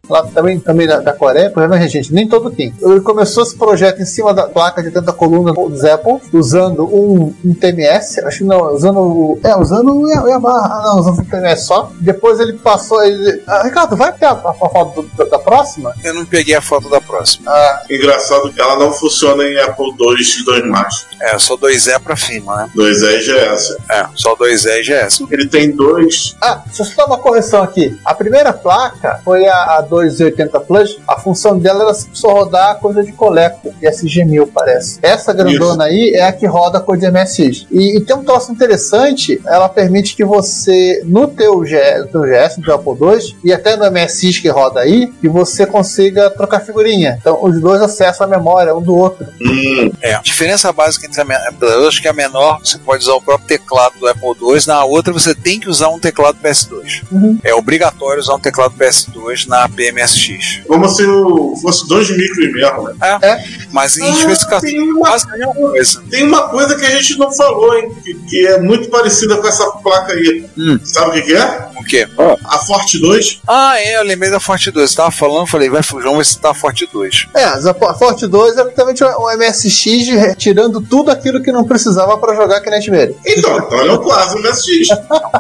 [0.09, 2.73] Lá também, também da, da Coreia, por exemplo, gente, nem todo Kim.
[2.81, 7.33] Ele começou esse projeto em cima da placa de 80 colunas dos Apple, usando um,
[7.45, 9.39] um TMS, acho que não, usando o.
[9.41, 11.89] É, usando o Ya- Yamaha, ah, não, usando o TMS só.
[12.01, 13.01] Depois ele passou.
[13.01, 15.93] Ele, ah, Ricardo, vai ter a, a, a foto do- da, da próxima?
[16.03, 17.49] Eu não peguei a foto da próxima.
[17.49, 21.07] Ah, Engraçado que ela não funciona em Apple II e 2 mais.
[21.21, 22.69] É, só 2E pra cima, né?
[22.75, 23.77] 2E e GS.
[23.89, 25.23] É, só 2E e GS.
[25.31, 26.35] Ele tem dois.
[26.41, 27.97] Ah, deixa eu só dar uma correção aqui.
[28.03, 30.99] A primeira placa foi a, a 280 Plus.
[31.07, 34.99] A função dela era só rodar coisa de Collector, SG1000 parece.
[35.01, 37.67] Essa grandona aí é a que roda com de MSX.
[37.71, 42.21] E, e tem um troço interessante, ela permite que você, no teu, G, no teu
[42.21, 46.29] GS, no teu Apple II, e até no MSX que roda aí, que você consiga
[46.29, 47.17] trocar figurinha.
[47.19, 49.25] Então, os dois acessam a memória um do outro.
[49.41, 50.15] Hum, É.
[50.15, 53.47] A diferença básica entre a eu acho que a menor você pode usar o próprio
[53.47, 57.03] teclado do Apple II, na outra você tem que usar um teclado PS2.
[57.11, 57.37] Uhum.
[57.43, 60.61] É obrigatório usar um teclado PS2 na PMSX.
[60.67, 63.43] como se o- fosse dois micros mesmo, né?
[63.71, 66.03] Mas em Ah, especificação tem uma quase a mesma coisa.
[66.09, 67.91] Tem uma coisa que a gente não falou, hein?
[68.03, 70.45] Que, que é muito parecida com essa placa aí.
[70.57, 70.79] Hum.
[70.83, 71.67] Sabe o que, que é?
[71.79, 72.07] O quê?
[72.45, 73.41] A Forte 2.
[73.47, 74.89] Ah, é, eu lembrei da Forte 2.
[74.89, 77.27] Você tava falando, falei, vai João vai citar a Forte 2.
[77.35, 82.35] É, a Forte 2 é literalmente um MSX retirando tudo aquilo que não precisava para
[82.35, 83.15] jogar Nightmare.
[83.25, 84.87] Então, então ele é o quase MSX.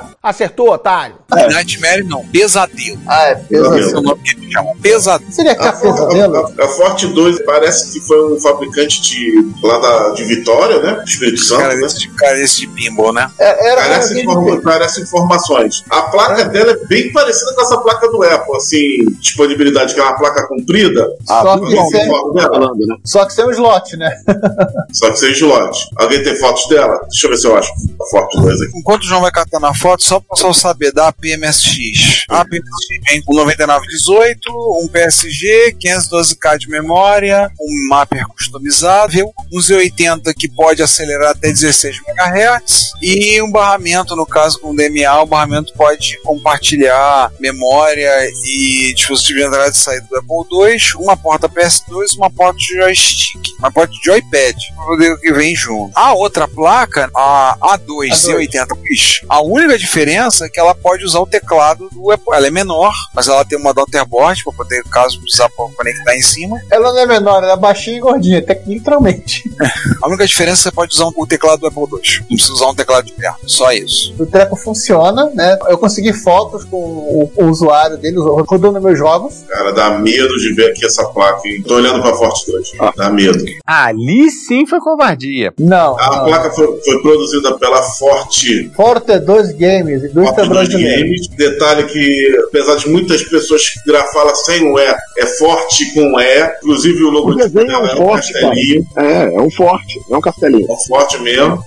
[0.27, 1.15] Acertou, otário.
[1.29, 2.97] Nightmare não, Pesadelo.
[3.05, 3.77] Ah, é, Pesadelo.
[3.79, 4.73] Esse é o nome que eles chamam.
[4.77, 5.31] Pesadelo.
[5.33, 6.37] Seria A, que pesadelo?
[6.57, 11.03] a, a Forte 2 parece que foi um fabricante de, lá da, de Vitória, né?
[11.05, 11.81] Espírito Santo, Cara né?
[11.81, 13.29] desse, cara desse de pinball, né?
[13.37, 15.83] É, Era, era Parece, informa- parece informações.
[15.89, 20.03] A placa dela é bem parecida com essa placa do Apple, assim, disponibilidade, que é
[20.03, 21.05] uma placa comprida.
[21.27, 22.49] Só Ah, que Alguém tem sem- foto dela?
[22.49, 22.95] falando, né?
[23.03, 24.09] Só que sem um slot, né?
[24.93, 25.77] Só que sem slot.
[25.97, 26.97] Alguém tem fotos dela?
[27.09, 27.69] Deixa eu ver se eu acho
[28.01, 28.77] a Forte 2 aqui.
[28.77, 32.25] Enquanto o João vai catando a foto, só para o pessoal saber da PMSX.
[32.29, 34.39] A PMSX vem com 9918,
[34.83, 39.13] um PSG, 512K de memória, um mapper customizado,
[39.51, 45.21] um Z80 que pode acelerar até 16 MHz e um barramento, no caso com DMA,
[45.21, 48.11] o barramento pode compartilhar memória
[48.45, 52.75] e dispositivo de entrada e saída do Apple II, uma porta PS2 uma porta de
[52.75, 55.91] joystick, uma porta de joypad, para poder que vem junto.
[55.95, 61.19] A outra placa, a A2 Z80 Plus, a única diferença é que ela pode usar
[61.19, 62.33] o teclado do Apple.
[62.33, 66.59] Ela é menor, mas ela tem uma daughterboard para poder, caso precisar conectar em cima.
[66.71, 69.43] Ela não é menor, ela é baixinha e gordinha, até literalmente.
[70.01, 72.19] A única diferença é que você pode usar o teclado do Apple II.
[72.21, 74.13] Não precisa usar um teclado de perto, só isso.
[74.19, 75.57] O treco funciona, né?
[75.67, 79.43] Eu consegui fotos com o, o usuário dele rodando meus jogos.
[79.47, 81.63] Cara, dá medo de ver aqui essa placa, hein?
[81.65, 82.71] Tô olhando pra Forte 2.
[82.95, 83.43] Dá medo.
[83.65, 85.53] Ali sim foi covardia.
[85.57, 86.25] Não, A não.
[86.25, 89.53] placa foi, foi produzida pela Forte Forte 2
[89.97, 91.09] Indústria Forte 2 brasileira.
[91.37, 96.51] Detalhe que, apesar de muitas pessoas grafá-la sem o E, é forte com E.
[96.57, 98.47] Inclusive o O logotipo desenho é um é um forte, cara.
[98.47, 98.87] castelinho.
[98.97, 100.67] É, é um forte, é um castelinho.
[100.69, 101.63] É um forte mesmo.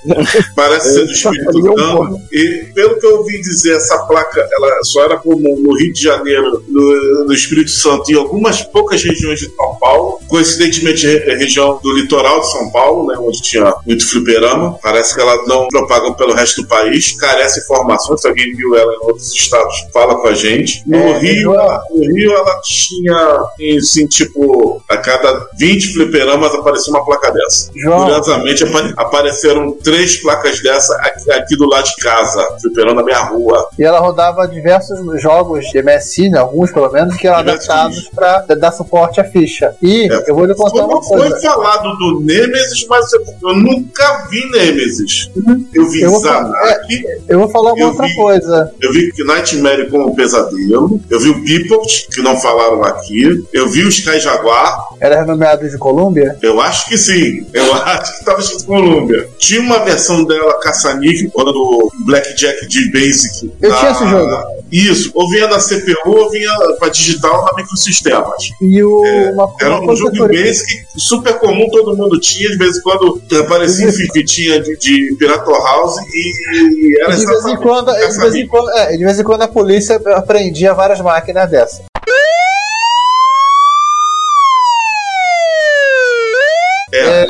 [0.54, 2.20] Parece ser do Espírito é Santo.
[2.32, 6.02] E pelo que eu ouvi dizer, essa placa ela só era comum no Rio de
[6.02, 10.20] Janeiro, no, no Espírito Santo e em algumas poucas regiões de São Paulo.
[10.28, 14.78] Coincidentemente, é região do litoral de São Paulo, né, onde tinha muito fliperama.
[14.82, 17.16] Parece que ela não propaga pelo resto do país.
[17.18, 18.15] Carece informações.
[18.16, 20.82] Se alguém viu ela em outros estados, fala com a gente.
[20.86, 23.40] No É, Rio, ela- no Rio, ela tinha,
[23.78, 27.70] assim, tipo, a cada 20 fliperamas aparecia uma placa dessa.
[27.74, 28.00] João.
[28.04, 33.20] Curiosamente, apa- apareceram três placas dessa aqui, aqui do lado de casa, fliperando na minha
[33.24, 33.68] rua.
[33.78, 37.68] E ela rodava diversos jogos de MSI, né, alguns pelo menos, que eram Diversos.
[37.70, 39.74] adaptados para dar suporte à ficha.
[39.82, 40.24] E É.
[40.30, 41.40] eu vou lhe contar Foi, uma foi coisa.
[41.40, 45.30] falado do Nemesis, mas eu, eu nunca vi Nemesis.
[45.74, 48.14] Eu vi Eu vou falar- Zanak, Eu vou falar uma Eu vi.
[48.14, 48.72] coisa.
[48.80, 53.68] eu vi Nightmare com o Pesadelo, eu vi o People, que não falaram aqui, eu
[53.68, 56.36] vi o Sky Jaguar, Era renomeado de Colômbia.
[56.42, 59.28] eu acho que sim, eu acho que estava escrito Columbia.
[59.38, 63.50] Tinha uma versão dela caça-níquel, quando do Blackjack de Basic.
[63.62, 64.56] Eu na- tinha esse jogo.
[64.72, 68.50] Isso, ou vinha na CPU ou vinha para digital na microsistemas.
[68.60, 70.18] E o, É, uma, Era um jogo de.
[70.42, 70.66] Basic
[70.96, 75.48] super comum, todo mundo tinha, de vez em quando aparecia em fitinha de, de Pirata
[75.50, 79.18] House e era E de vez em quando, de vez em quando, é, de vez
[79.18, 81.82] em quando a polícia apreendia várias máquinas dessas.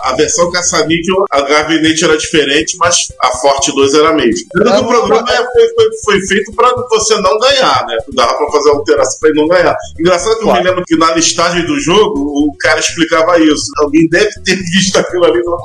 [0.04, 4.46] É, a versão caça-níquel, a gabinete era diferente, mas a Forte 2 era a mesma.
[4.52, 7.96] Tudo É, do programa é- foi, foi, foi feito pra você não ganhar, né?
[8.14, 9.76] Dava pra fazer alteração pra ele não ganhar.
[9.98, 13.64] Engraçado que eu me lembro que na listagem do jogo, o cara explicava isso.
[13.78, 15.58] Alguém deve ter visto aquilo ali e falou,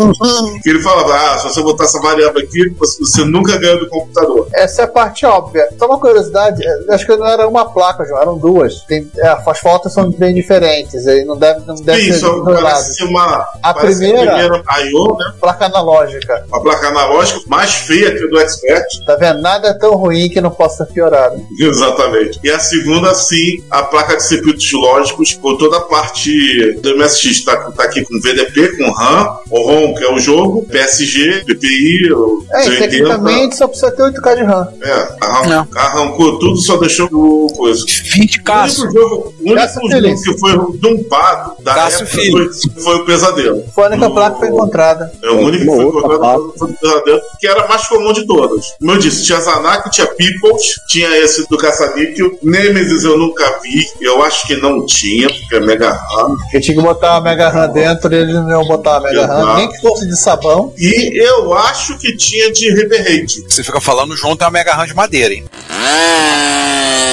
[0.00, 3.88] "Hum." que ele falava, ah, se você botar essa variável aqui, você, nunca ganha do
[3.88, 4.48] computador.
[4.52, 5.68] Essa é a parte óbvia.
[5.78, 8.82] Só uma curiosidade, é, acho que não era uma placa, João, eram duas.
[8.82, 12.78] Tem, é, as fotos são bem diferentes, aí não deve, não deve Sim, ser enrolado.
[12.98, 15.32] Parece uma, A parece primeira- a primeira I.O., né?
[15.40, 16.44] Placa analógica.
[16.48, 18.84] Uma placa analógica mais feia que a do Expert.
[19.06, 19.40] Tá vendo?
[19.40, 21.30] Nada é tão ruim que não possa piorar.
[21.32, 21.42] Né?
[21.60, 22.38] Exatamente.
[22.42, 27.44] E a segunda, sim, a placa de circuitos lógicos, com toda a parte do MSX.
[27.44, 32.12] Tá, tá aqui com VDP, com RAM, o ROM, que é o jogo, PSG, PPI,
[32.12, 32.78] o É, 80.
[32.78, 34.68] tecnicamente só precisa ter 8K de RAM.
[34.82, 37.84] É, arran- arrancou tudo, só deixou o coisa.
[38.14, 42.52] 20 O único jogo, o único jogo que foi dumpado da Cássio época Filho.
[42.52, 43.64] foi, foi o Pesadelo.
[43.74, 45.12] Foi a única No- placa que foi encontrada.
[45.22, 48.26] É o único que foi encontrado foi o Pesadelo, que era a mais comum de
[48.26, 48.66] todas.
[48.78, 52.38] Como eu disse, tinha Zanak, tinha Peoples, tinha esse do Caça-Níquel.
[52.42, 56.36] Nemesis eu nunca vi, eu acho que não tinha, porque é Mega RAM.
[56.36, 59.26] Porque tinha que botar uma Mega RAM dentro e eles não iam botar uma Mega
[59.26, 60.72] RAM, nem que fosse de sabão.
[60.78, 63.44] E eu acho que tinha de Reverrate.
[63.48, 65.44] Você fica falando, o João tem uma Mega RAM de madeira, hein?
[65.70, 67.07] Ah,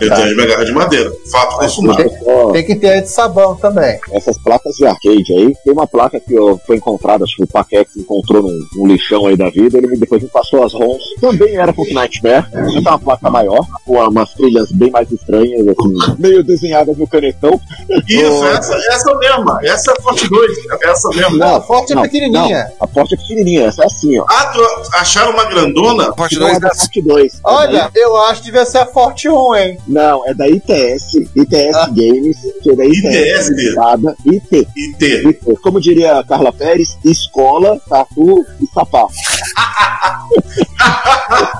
[0.00, 0.16] Eu tá.
[0.16, 1.12] tenho de Mega RAM de madeira.
[1.30, 2.10] Fato consumado.
[2.26, 3.98] Ó, Tem que ter a de sabão também.
[4.12, 7.46] essas placas de arcade aí, tem uma placa que ó, foi encontrada, acho que o
[7.46, 11.56] Paquex encontrou num, num lixão aí da vida, ele depois me passou as ROMs, também
[11.56, 15.66] era com Nightmare, só que é uma placa maior, com umas trilhas bem mais estranhas,
[15.68, 17.60] assim, meio desenhadas no canetão.
[18.08, 19.58] Isso, essa, essa mesma.
[19.62, 20.52] Essa é a Forte 2.
[20.82, 21.36] Essa mesma.
[21.36, 22.74] Não, a forte é pequenininha.
[22.78, 24.24] não, a Forte é pequenininha, essa é assim, ó.
[24.28, 24.60] Ah, tu
[24.94, 26.12] acharam uma grandona?
[26.16, 26.74] Forte Que não 2 é da.
[26.74, 27.34] Forte 2.
[27.34, 29.78] é Olha, eu acho que devia ser a Forte 1, hein?
[29.86, 31.86] Não, é da ITS, ITS Ah.
[31.94, 33.48] Games, que é da ITS, ITS.
[33.50, 34.68] limitada, IT.
[34.76, 35.04] IT.
[35.28, 35.56] IT.
[35.62, 39.12] Como diria a Carla Pérez, escola, tatu e sapato.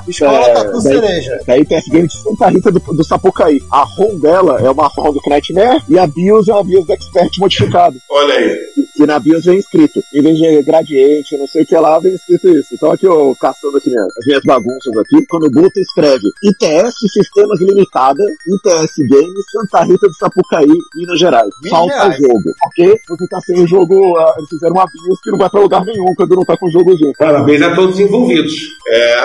[0.09, 1.41] Escola É, Tatu daí- Cereja.
[1.47, 3.61] Da ITS Games de Santa Rita do, do Sapucaí.
[3.71, 7.31] A ROM dela é uma ROM do Nightmare e a BIOS é uma BIOS Expert
[7.39, 7.97] modificada.
[8.11, 8.59] Olha aí.
[8.99, 12.15] E na BIOS vem escrito, em vez de gradiente, não sei o que lá, vem
[12.15, 12.69] escrito isso.
[12.75, 17.61] Então aqui eu caçando aqui minhas, as minhas bagunças aqui, quando boota escreve ITS Sistemas
[17.91, 21.51] Limitada, ITS Games, Santa Rita do Sapucaí, Minas Gerais.
[21.63, 22.17] Minas Falta Gerais.
[22.19, 23.01] jogo, ok?
[23.09, 25.85] Você tá sem o jogo, ah, eles fizeram uma BIOS que não vai pra lugar
[25.85, 27.13] nenhum quando não tá com o jogozinho.
[27.19, 28.53] Parabéns a todos os envolvidos.
[28.89, 29.21] É.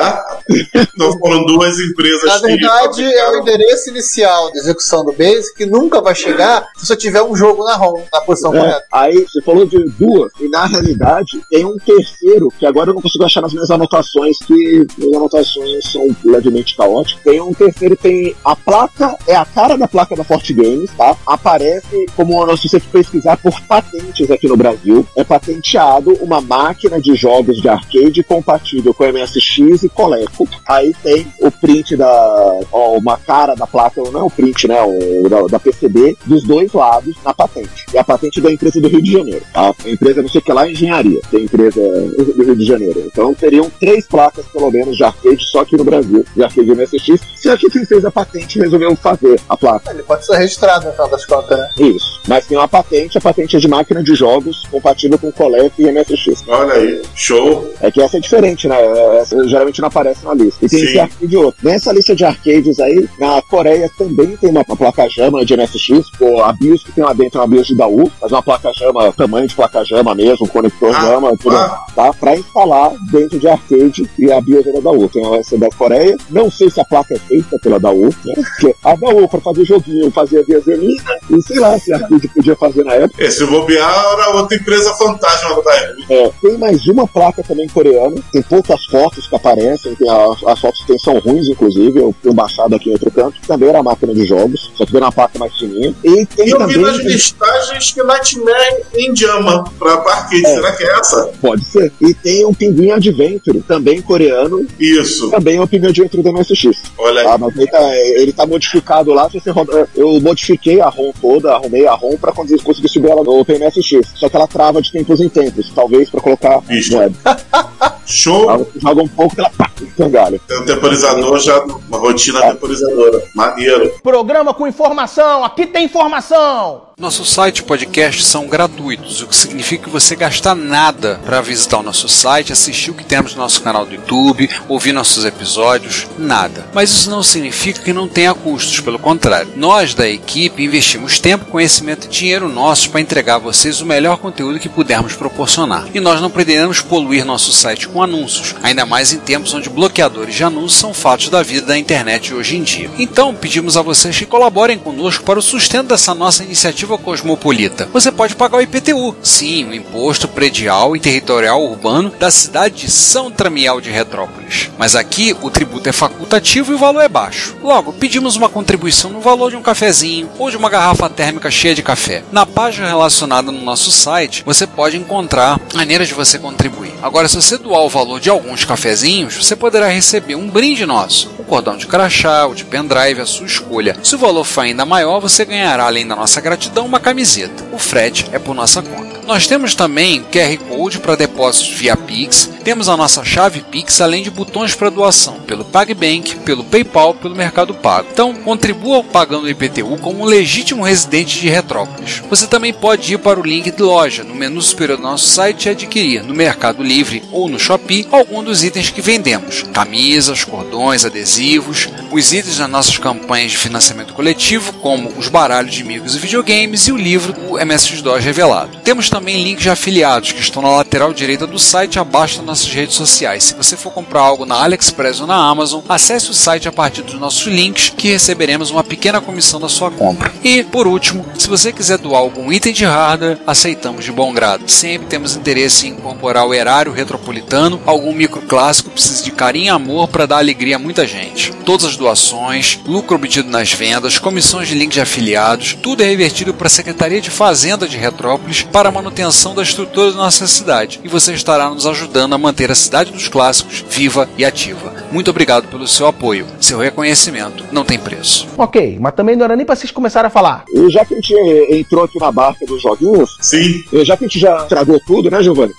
[0.95, 5.53] Então foram duas empresas Na que verdade, é o endereço inicial da execução do Basic
[5.55, 8.85] que nunca vai chegar se você tiver um jogo na ROM, na posição É, correta.
[8.91, 13.01] aí você falou de duas, e na realidade tem um terceiro, que agora eu não
[13.01, 17.21] consigo achar nas minhas anotações, que minhas anotações são levemente caóticas.
[17.23, 21.15] Tem um terceiro, tem a placa, é a cara da placa da Forte Games, tá?
[21.25, 27.15] Aparece como se você pesquisar por patentes aqui no Brasil, é patenteado uma máquina de
[27.15, 30.47] jogos de arcade compatível com MSX e Coleco.
[30.67, 32.59] Aí tem o print da.
[32.71, 34.81] Ó, uma cara da placa, não é o print, né?
[34.81, 37.85] O, da, da PCB, dos dois lados na patente.
[37.93, 39.45] E a patente da empresa do Rio de Janeiro.
[39.53, 41.19] A empresa não sei o que lá, engenharia.
[41.29, 43.03] Tem empresa do Rio de Janeiro.
[43.05, 47.21] Então teriam três placas, pelo menos, de arcade só aqui no Brasil, de arcade MSX.
[47.35, 49.91] Se a quem fez a patente resolveu fazer a placa.
[49.91, 51.69] Ele pode ser registrado, no final das contas, né?
[51.77, 52.21] Isso.
[52.27, 55.91] Mas tem uma patente, a patente é de máquina de jogos compatível com Colette e
[55.91, 56.43] MSX.
[56.47, 57.71] Olha aí, show.
[57.81, 58.77] É que essa é diferente, né?
[59.19, 60.65] Essa geralmente não aparece na lista.
[60.65, 60.85] E tem Sim.
[60.85, 61.67] esse arcade outro.
[61.67, 66.09] Nessa lista de arcades aí, na Coreia também tem uma, uma placa-jama de MSX.
[66.17, 69.13] Pô, a BIOS que tem lá dentro é uma BIOS de Daú, mas uma placa-jama,
[69.13, 71.85] tamanho de placa-jama mesmo, conector Ah, jama, tudo, ah.
[71.95, 72.13] tá?
[72.13, 75.09] Pra instalar dentro de arcade e a BIOS é da Daú.
[75.09, 76.17] Tem essa da Coreia.
[76.29, 78.34] Não sei se a placa é feita pela Daú, né?
[78.43, 82.55] Porque a Daú, pra fazer joguinho, fazia gasolina, e sei lá se a arcade podia
[82.55, 83.23] fazer na época.
[83.23, 85.95] Esse bobear era outra empresa fantasma da época.
[86.13, 90.59] É, tem mais uma placa também coreana, tem poucas fotos que aparecem, tem a- as
[90.59, 93.81] fotos que tem são ruins, inclusive, eu tenho baixado aqui em outro canto, também era
[93.83, 95.93] máquina de jogos, só que veio uma placa mais fininha.
[96.03, 96.81] E tem E eu vi também.
[96.91, 98.83] nas listagens que Nightmare
[99.15, 100.45] Jama pra arcade.
[100.45, 100.49] É.
[100.55, 101.31] Será que é essa?
[101.41, 101.91] Pode ser.
[102.01, 105.29] E tem um Pinguim Adventure, também coreano, Isso.
[105.29, 106.83] também é um Pinguim Adventure da MSX.
[106.97, 107.27] Olha aí.
[107.27, 107.79] Ah, mas ele tá,
[108.15, 109.29] ele tá modificado lá.
[109.29, 113.09] Se você roda, eu modifiquei a ROM toda, arrumei a ROM pra conseguir conseguir subir
[113.09, 114.13] ela no PMSX.
[114.15, 117.15] Só que ela trava de tempos em tempos, talvez pra colocar no web.
[118.05, 118.49] Show.
[118.49, 120.39] Ela joga um pouco, ela pá, engalha.
[120.47, 123.23] Tem um temporizador já, uma rotina temporizadora.
[123.33, 123.93] Maneiro.
[124.03, 126.83] Programa com informação, aqui tem informação.
[126.97, 131.79] Nosso site e podcast são gratuitos, o que significa que você gasta nada para visitar
[131.79, 136.07] o nosso site, assistir o que temos no nosso canal do YouTube, ouvir nossos episódios,
[136.17, 136.65] nada.
[136.73, 139.51] Mas isso não significa que não tenha custos, pelo contrário.
[139.55, 144.17] Nós da equipe investimos tempo, conhecimento e dinheiro nossos para entregar a vocês o melhor
[144.17, 145.87] conteúdo que pudermos proporcionar.
[145.93, 150.35] E nós não pretendemos poluir nosso site com anúncios, ainda mais em tempos onde bloqueadores
[150.35, 152.89] de anúncios são fatos da vida da internet hoje em dia.
[152.97, 157.89] Então, pedimos a vocês que colaborem conosco para o sustento dessa nossa iniciativa cosmopolita.
[157.93, 162.91] Você pode pagar o IPTU, sim, o Imposto Predial e Territorial Urbano da cidade de
[162.91, 164.69] São Tramiel de Retrópolis.
[164.77, 167.55] Mas aqui o tributo é facultativo e o valor é baixo.
[167.61, 171.75] Logo, pedimos uma contribuição no valor de um cafezinho ou de uma garrafa térmica cheia
[171.75, 172.23] de café.
[172.31, 176.93] Na página relacionada no nosso site, você pode encontrar maneiras de você contribuir.
[177.01, 181.31] Agora, se você doar o valor de alguns cafezinhos, você poderá receber um brinde nosso,
[181.39, 183.97] um cordão de crachá ou de pendrive, a sua escolha.
[184.03, 187.63] Se o valor for ainda maior, você ganhará, além da nossa gratidão, uma camiseta.
[187.71, 189.14] O frete é por nossa conta.
[189.25, 194.23] Nós temos também QR Code para depósitos via Pix, temos a nossa chave Pix, além
[194.23, 198.07] de botões para doação pelo PagBank, pelo PayPal, pelo Mercado Pago.
[198.11, 202.23] Então, contribua pagando o IPTU como um legítimo residente de Retrópolis.
[202.27, 205.65] Você também pode ir para o link de loja no menu superior do nosso site
[205.65, 211.05] e adquirir no Mercado Livre ou no Shopee algum dos itens que vendemos: camisas, cordões,
[211.05, 216.19] adesivos, os itens das nossas campanhas de financiamento coletivo, como os baralhos de amigos e
[216.19, 218.77] videogames e o livro do MSX2 revelado.
[218.83, 222.67] Temos também links de afiliados que estão na lateral direita do site abaixo das nossas
[222.67, 223.45] redes sociais.
[223.45, 227.01] Se você for comprar algo na AliExpress ou na Amazon, acesse o site a partir
[227.01, 230.33] dos nossos links que receberemos uma pequena comissão da sua compra.
[230.43, 234.69] E, por último, se você quiser doar algum item de hardware, aceitamos de bom grado.
[234.69, 239.69] Sempre temos interesse em incorporar o erário retropolitano, algum microclássico que precisa de carinho e
[239.69, 241.53] amor para dar alegria a muita gente.
[241.63, 246.53] Todas as doações, lucro obtido nas vendas, comissões de link de afiliados, tudo é revertido
[246.53, 250.99] para a Secretaria de Fazenda de Retrópolis para a manutenção da estrutura da nossa cidade.
[251.03, 254.93] E você estará nos ajudando a manter a cidade dos clássicos viva e ativa.
[255.11, 256.47] Muito obrigado pelo seu apoio.
[256.59, 258.47] Seu reconhecimento não tem preço.
[258.57, 260.65] Ok, mas também não era nem pra vocês começarem a falar.
[260.73, 261.33] E já que a gente
[261.69, 263.83] entrou aqui na barca dos joguinhos, Sim.
[264.03, 265.73] já que a gente já estragou tudo, né, Giovanni?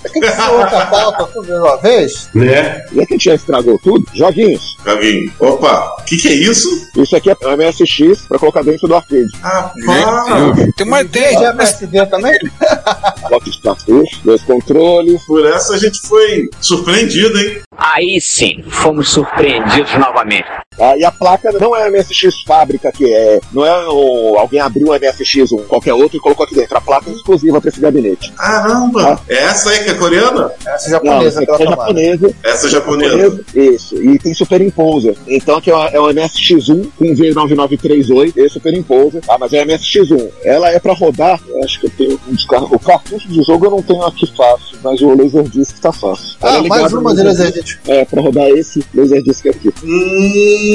[0.52, 2.30] Outra pauta tudo de uma vez?
[2.32, 2.84] Né?
[2.94, 4.76] Já que a gente já estragou tudo, joguinhos.
[4.86, 5.32] Joguinho.
[5.40, 6.68] Opa, o que, que é isso?
[6.96, 9.26] Isso aqui é MSX pra colocar dentro do arcade.
[9.42, 11.54] Rapaz, Tem uma Tem já ideia.
[11.54, 12.38] PSD também?
[13.29, 15.22] Bloco de cartucho, dois controles.
[15.24, 17.62] por essa a gente foi surpreendido, hein?
[17.76, 20.46] Aí sim, fomos surpreendidos novamente.
[20.76, 20.96] Tá?
[20.96, 23.40] E a placa não é MSX fábrica que é.
[23.52, 26.76] Não é o, alguém abriu um MSX, um qualquer outro e colocou aqui dentro.
[26.76, 28.32] A placa é exclusiva pra esse gabinete.
[28.32, 29.20] Caramba!
[29.28, 30.50] É essa aí que é coreana?
[30.66, 31.88] Essa Não, japonesa essa que aqui é ela tomada.
[32.00, 32.34] japonesa.
[32.44, 33.18] Essa é japonesa.
[33.18, 33.44] japonesa.
[33.54, 33.96] Isso.
[34.02, 35.16] E tem superimposer.
[35.26, 38.32] Então aqui é o, é o MSX1 com V9938.
[38.36, 39.22] Esse superimposer.
[39.28, 40.28] Ah, mas é MSX1.
[40.44, 41.40] Ela é pra rodar.
[41.48, 42.62] Eu acho que eu tenho um descar...
[42.64, 46.36] O cartucho de jogo eu não tenho aqui fácil, mas o Laserdisc tá fácil.
[46.42, 47.78] Ela Ah, é mais uma Laserdisc.
[47.86, 49.72] É, pra rodar esse Laserdisc aqui.
[49.84, 50.65] Hum,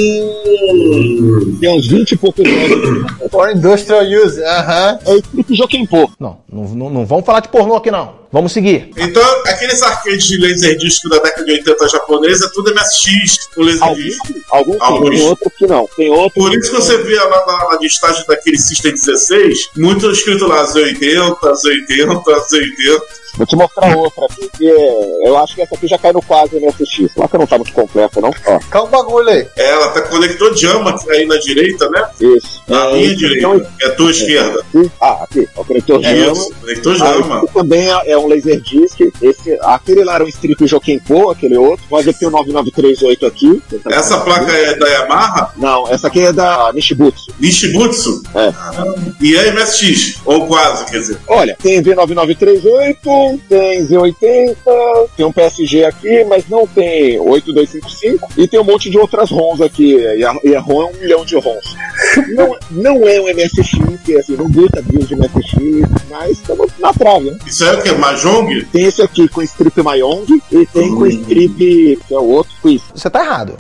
[1.59, 3.29] Tem uns 20 e poucos jogos.
[3.31, 4.99] For Industrial Use, aham.
[5.05, 6.09] É tipo Jokenpô.
[6.19, 8.20] Não, não, não, não vamos falar de pornô aqui não.
[8.31, 8.89] Vamos seguir.
[8.95, 14.19] Então, aqueles arcades de Laserdisc da década de 80 japonesa, é tudo MSX com Laserdisc.
[14.49, 15.09] Alguns sim, Alguns.
[15.09, 15.89] tem outro que não.
[15.97, 16.31] Tem outro.
[16.41, 20.65] Por isso que você vê lá na, na listagem daquele System 16, muito escrito lá
[20.65, 23.01] Z80, Z80, Z80.
[23.37, 26.21] Vou te mostrar outra aqui, que é- eu acho que essa aqui já cai no
[26.21, 27.15] quase MSX.
[27.15, 28.29] Lá que não tá muito completa, não.
[28.45, 29.47] Ó, Calma o bagulho aí.
[29.55, 32.09] Ela tá conector Jama aí na direita, né?
[32.19, 32.61] isso.
[32.67, 33.71] Na É, minha esse direita.
[33.81, 34.59] É a tua esquerda.
[34.59, 34.91] aqui.
[34.99, 35.47] Ah, aqui.
[35.55, 36.31] É o conector É Jama.
[36.33, 36.53] isso.
[36.59, 37.41] Conector Ah, Jama.
[37.45, 38.99] esse também é, é um Laserdisc.
[39.21, 41.85] Esse, aquele lá era um strip Jokenpo, aquele outro.
[42.01, 43.61] Ver que tem o 9938 aqui.
[43.89, 45.53] Essa placa é da Yamaha?
[45.57, 47.31] Não, essa aqui é da Nishibutsu.
[47.39, 48.23] Nishibutsu?
[48.33, 48.51] É.
[49.21, 51.17] E é MSX, ou quase, quer dizer.
[51.27, 54.55] Olha, tem V9938, tem Z80,
[55.15, 59.61] tem um PSG aqui, mas não tem 8255 e tem um monte de outras ROMs
[59.61, 59.95] aqui.
[59.95, 61.75] E a, e a ROM é um milhão de ROMs.
[62.29, 63.69] Não, não é um MSX,
[64.03, 67.37] que, assim, não grita build de MSX, mas estamos na trave, né?
[67.45, 67.91] Isso é o que?
[68.11, 68.65] Mahjong?
[68.71, 72.81] Tem esse aqui com strip Mayong e tem com strip, que é o outro, Quiz.
[72.93, 73.55] Você tá errado.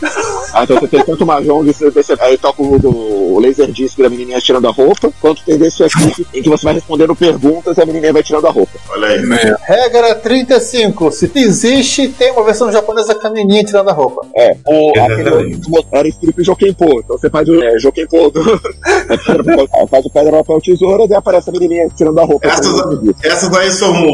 [0.53, 4.67] Ah, então você tem tanto Mahjong, você, aí toca o do Laserdisc da menininha tirando
[4.67, 8.11] a roupa, quanto tem desse aqui em que você vai respondendo perguntas e a menininha
[8.11, 8.73] vai tirando a roupa.
[8.89, 9.21] Olha aí.
[9.61, 11.11] Regra 35.
[11.11, 14.27] Se existe, tem uma versão japonesa com a menininha tirando a roupa.
[14.35, 15.59] É, o, aquele,
[15.91, 18.43] era strip Jokenpo, então você faz o é, Jokenpo do,
[19.89, 22.47] faz o pedra, papel, tesouras e aparece a menininha tirando a roupa.
[22.47, 22.83] Essas,
[23.23, 24.13] essas daí são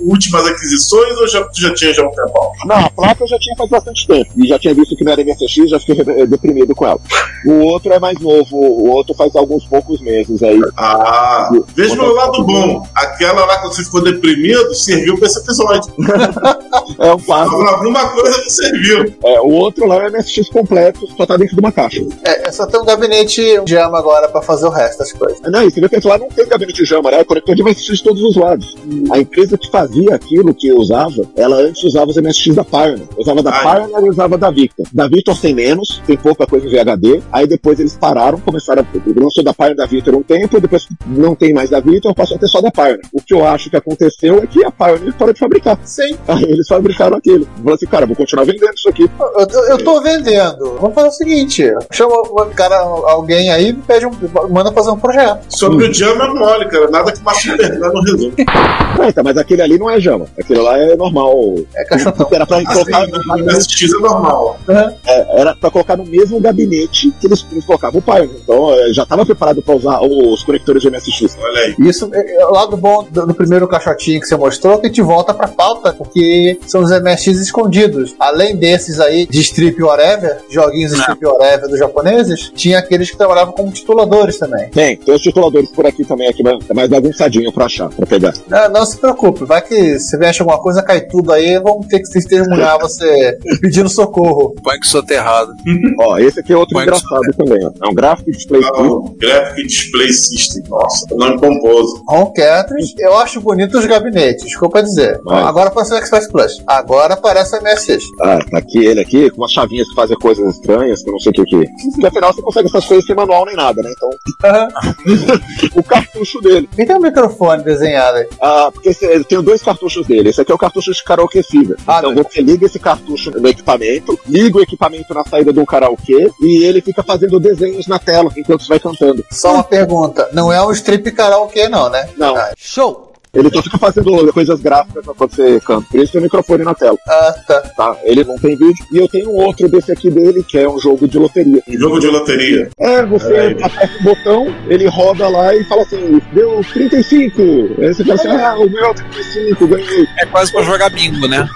[0.00, 2.52] últimas aquisições ou já, já tinha já um tempo?
[2.66, 4.30] Não, a placa eu já tinha faz bastante tempo.
[4.36, 7.00] E já tinha visto que não era MSX, já fiquei eh, deprimido com ela.
[7.46, 10.60] O outro é mais novo, o outro faz alguns poucos meses aí.
[10.76, 12.86] Ah, veja pelo lado bom.
[12.94, 15.92] Aquela lá que você ficou deprimido serviu pra esse episódio.
[16.98, 17.18] É um.
[17.18, 19.14] Pra alguma coisa que serviu.
[19.24, 22.02] É, o outro lá é MSX completo, só tá dentro de uma caixa.
[22.24, 25.40] É, é só ter um gabinete de ama agora pra fazer o resto das coisas.
[25.42, 27.20] Não, e você vê que esse lá não tem gabinete Jama, né?
[27.20, 28.76] É conector de MSX de todos os lados.
[29.10, 33.02] A empresa que fazia aquilo que eu usava, ela antes usava os MSX da Pioneer.
[33.16, 33.62] Usava da Ai.
[33.86, 34.86] Pioneer e usava da Victor.
[34.92, 37.22] Da Victor tem menos, tem pouca coisa em VHD.
[37.32, 39.20] Aí depois eles pararam, começaram a.
[39.20, 42.36] Lançou da Pioneer e da Victor um tempo, depois não tem mais da Victor, passou
[42.36, 43.00] a ter só da Pioneer.
[43.12, 45.78] O que eu acho que aconteceu é que a Pioneer parou de fabricar.
[45.84, 46.16] Sim.
[46.26, 47.46] Aí eles fabricaram aquilo.
[47.56, 49.08] Falaram assim, cara, vou continuar vendendo isso aqui.
[49.20, 50.76] Eu, eu- eu tô vendendo.
[50.80, 54.10] Vamos fazer o seguinte: chama um cara, alguém aí e pede um,
[54.50, 55.44] manda fazer um projeto.
[55.48, 56.90] Sobre o Jam é mole, cara.
[56.90, 58.44] Nada que Super não resolve.
[59.02, 60.26] Ah, então, mas aquele ali não é Jama.
[60.38, 61.54] Aquele lá é normal.
[61.74, 62.28] É caixotão.
[62.32, 63.02] Era pra colocar.
[63.02, 64.58] Assim, o MSX é normal.
[64.68, 68.30] É, era pra colocar no mesmo gabinete que eles, eles colocavam o Pioneer.
[68.42, 71.36] Então é, já tava preparado pra usar os conectores de MSX.
[71.40, 71.74] Olha aí.
[71.80, 74.88] Isso é, é o lado bom do, do primeiro caixotinho que você mostrou, que a
[74.88, 78.14] gente volta pra pauta, porque são os MSX escondidos.
[78.18, 83.52] Além desses aí de strip whatever, joguinhos strip whatever dos japoneses, tinha aqueles que trabalhavam
[83.52, 84.68] como tituladores também.
[84.70, 88.06] Tem, tem os tituladores por aqui também, aqui, mas é mais bagunçadinho pra achar, pra
[88.06, 88.32] pegar.
[88.48, 92.00] Não, não se preocupe, vai que se mexe alguma coisa, cai tudo aí, vamos ter
[92.00, 94.54] que testemunhar você pedindo socorro.
[94.62, 95.52] Põe que soterrado.
[96.00, 97.70] Ó, esse aqui é outro Mas- engraçado também, ó.
[97.86, 99.16] É um gráfico display Ah, system.
[99.18, 100.62] Graphic Display System.
[100.68, 102.02] Nossa, nome pomposo.
[102.08, 105.20] Home Cartridge, eu acho bonito os gabinetes, desculpa dizer.
[105.24, 105.42] Vai.
[105.42, 106.62] Agora aparece o Express Plus.
[106.66, 108.04] Agora aparece o MSX.
[108.22, 111.20] Ah, tá aqui ele aqui, com umas chavinhas que fazem coisas estranhas, que eu não
[111.20, 111.64] sei o que que.
[111.92, 113.92] Porque afinal você consegue essas coisas sem manual nem nada, né?
[113.96, 114.10] Então,
[114.44, 114.68] Aham.
[115.76, 116.68] o cartucho dele.
[116.78, 118.28] E tem um microfone desenhado aí.
[118.40, 120.28] Ah, porque esse- eu tenho dois cartuchos dele.
[120.28, 121.76] Esse aqui é o cartucho de karaokê Fever.
[121.86, 122.22] Ah, então não.
[122.22, 126.64] você liga esse cartucho no equipamento, liga o equipamento na saída de um karaokê e
[126.64, 129.24] ele fica fazendo desenhos na tela enquanto você vai cantando.
[129.30, 132.08] Só uma pergunta, não é um strip karaokê não, né?
[132.16, 132.36] Não.
[132.36, 133.11] Ah, Show!
[133.34, 135.86] Ele só fica fazendo coisas gráficas quando você canta.
[135.90, 137.60] Por isso tem o microfone na tela, Ah, tá.
[137.76, 137.96] tá?
[138.04, 138.84] Ele não tem vídeo.
[138.92, 141.62] E eu tenho um outro desse aqui dele, que é um jogo de loteria.
[141.66, 142.68] Um jogo de loteria.
[142.78, 143.46] É, você É.
[143.64, 147.40] aperta um botão, ele roda lá e fala assim, deu 35.
[147.80, 150.06] Aí você fala assim, ah, o meu é 35, ganhei.
[150.18, 151.48] É quase pra jogar bingo, né?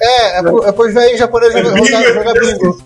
[0.00, 2.78] É, é, pro- é pros velhos japoneses jogar, Bingo jogar, é jogar bingo.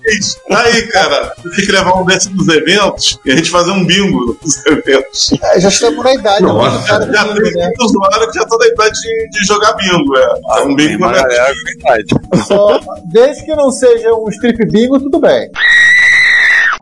[0.51, 3.84] Aí, cara, eu tenho que levar um desses nos eventos e a gente fazer um
[3.84, 5.28] bingo nos eventos.
[5.43, 6.43] É, já estamos na idade.
[6.43, 6.87] Nossa, né?
[6.87, 7.64] Cara, Já tem né?
[7.66, 10.59] muito usuário que já tá na idade de, de jogar bingo, é.
[10.59, 11.12] É um bingo né?
[11.14, 12.47] galera, é verdade.
[12.47, 15.51] Só, desde que não seja um strip bingo, tudo bem.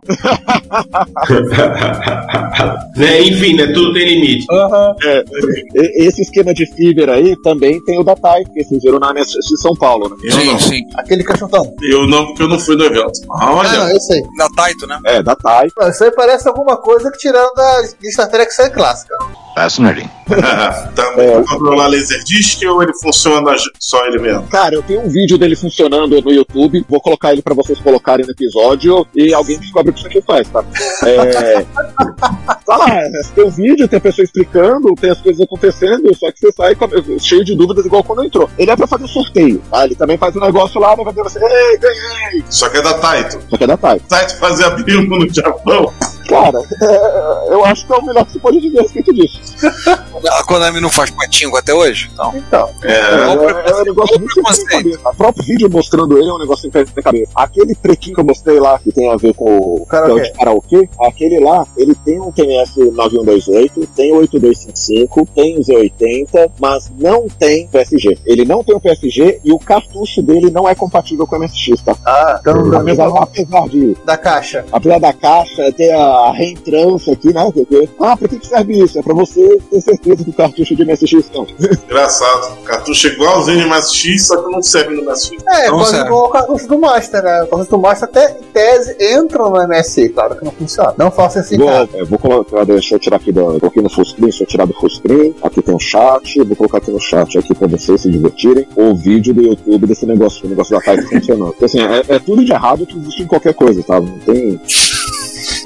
[2.97, 3.21] né?
[3.23, 3.67] Enfim, né?
[3.69, 4.47] Tudo tem limite.
[5.05, 5.25] É,
[5.75, 9.13] e- esse esquema de Fever aí também tem o da TAI, que vocês viram na
[9.13, 10.17] MSX de São Paulo, né?
[10.23, 10.59] Eu sim, não.
[10.59, 10.81] sim.
[10.97, 11.75] Aquele caixotão.
[11.83, 13.13] Eu não, porque eu não fui no evento.
[13.33, 13.73] Ah, Ah, olha.
[13.73, 14.21] não, eu sei.
[14.39, 14.99] Da Taito, né?
[15.07, 15.69] É, da TAI.
[15.79, 19.15] Não, Isso aí parece alguma coisa que tiraram da de Star Trek série clássica.
[19.57, 20.07] Fascinating.
[20.95, 24.43] Também pra controlar Laserdisc ou ele funciona só ele mesmo?
[24.49, 28.27] Cara, eu tenho um vídeo dele funcionando no YouTube, vou colocar ele pra vocês colocarem
[28.27, 30.63] no episódio e alguém descobre o que isso aqui faz, tá?
[31.07, 31.65] É...
[32.67, 32.87] tá lá,
[33.35, 36.75] tem um vídeo, tem a pessoa explicando, tem as coisas acontecendo, só que você sai
[36.75, 38.51] com- cheio de dúvidas igual quando entrou.
[38.59, 39.87] Ele é pra fazer sorteio, tá?
[39.87, 42.45] Ele também faz um negócio lá, vai fazer você, ei, ganhei!
[42.51, 43.39] Só que é da Taito.
[43.49, 44.05] Só que é da Taito.
[44.07, 45.95] Taito fazia bingo no Japão.
[46.29, 49.41] Cara, é, eu acho que é o melhor que você pode dizer a respeito disso.
[50.31, 52.11] A Konami não faz patingo até hoje?
[52.17, 52.37] Não.
[52.37, 52.71] Então.
[52.83, 55.09] É, é, é um negócio muito sem pé nem cabeça.
[55.09, 57.31] O próprio vídeo mostrando ele é um negócio sem cabeça.
[57.35, 60.11] Aquele pretinho que eu mostrei lá, que tem a ver com o Karaokê.
[60.11, 65.61] é o de karaokê, aquele lá, ele tem um TF9128, tem o 8255, tem o
[65.61, 68.19] Z80, mas não tem PSG.
[68.25, 71.83] Ele não tem o PSG e o cartucho dele não é compatível com o MSX,
[71.83, 71.97] tá?
[72.05, 74.65] Ah, então apesar, apesar de da caixa.
[74.73, 77.51] apesar da caixa ter a reentrância aqui, né?
[77.53, 78.99] Porque, ah, pra que que serve isso?
[78.99, 81.47] É pra você ter certeza que o cartucho de MSX não.
[81.87, 82.57] Engraçado.
[82.65, 85.31] Cartucho é igualzinho de MSX, só que não serve no MSX.
[85.49, 87.43] É, Não quase igual o cartucho do Master, né?
[87.43, 90.95] O cartucho do Master até em tese entra no MSI, claro que não funciona.
[90.99, 91.89] Não faça esse Vou, caso.
[91.95, 94.67] é, vou colocar, deixa eu tirar aqui do, coloquei no full screen, deixa eu tirar
[94.67, 95.35] do full screen.
[95.43, 98.67] Aqui tem um chat, vou colocar aqui no chat aqui pra vocês se divertirem.
[98.77, 101.51] O vídeo do YouTube desse negócio, o negócio da Type funcionando.
[101.51, 104.01] Porque, assim, é, é tudo de errado que existe em qualquer coisa, tá?
[104.01, 104.61] Não tem.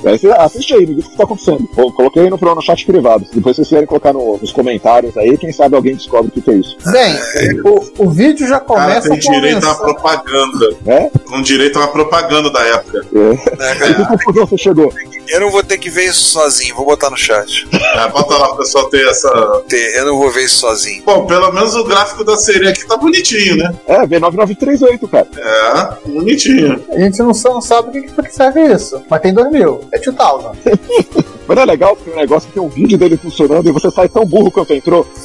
[0.04, 1.68] Aí você assiste aí, me diz o que tá acontecendo.
[1.76, 3.26] Eu coloquei no, pro- no chat privado.
[3.32, 6.50] Depois vocês quiserem colocar no- nos comentários aí, quem sabe alguém descobre o que, que
[6.50, 6.76] é isso.
[6.90, 7.16] Bem,
[7.64, 10.76] o, o vídeo já Cara, começa tem com a direito a uma menção- propaganda.
[10.86, 11.10] É?
[11.28, 13.06] Com direito a uma propaganda da época.
[13.14, 13.94] É.
[13.94, 14.92] que confusão você chegou?
[15.30, 17.66] Eu não vou ter que ver isso sozinho, vou botar no chat.
[17.72, 19.30] É, bota lá pro pessoal ter essa.
[19.68, 21.02] Ter- Eu não vou ver isso sozinho.
[21.04, 23.74] Bom, pelo menos o gráfico da série aqui tá bonitinho, né?
[23.86, 25.28] É, V9938, cara.
[25.36, 26.84] É, bonitinho.
[26.90, 29.88] A gente não, não sabe o que, que serve isso, mas tem 2000.
[29.92, 30.52] É 2000.
[31.50, 33.72] Mas não é legal que tem um negócio que tem um vídeo dele funcionando e
[33.72, 35.04] você sai tão burro quanto entrou.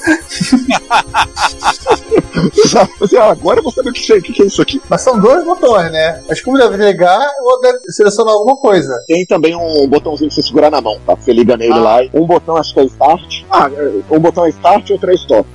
[3.18, 4.82] Ah, agora eu vou saber o que, é- o que é isso aqui.
[4.90, 6.22] Mas são dois botões, né?
[6.28, 8.94] Mas como deve ligar, eu deve selecionar alguma coisa.
[9.08, 11.16] Tem também um botãozinho pra você segurar na mão, tá?
[11.16, 11.78] Você liga nele Ah.
[11.78, 11.98] lá.
[12.14, 13.44] Um botão acho que é Start.
[13.50, 13.70] Ah,
[14.12, 15.48] um botão é Start e outro é Stop.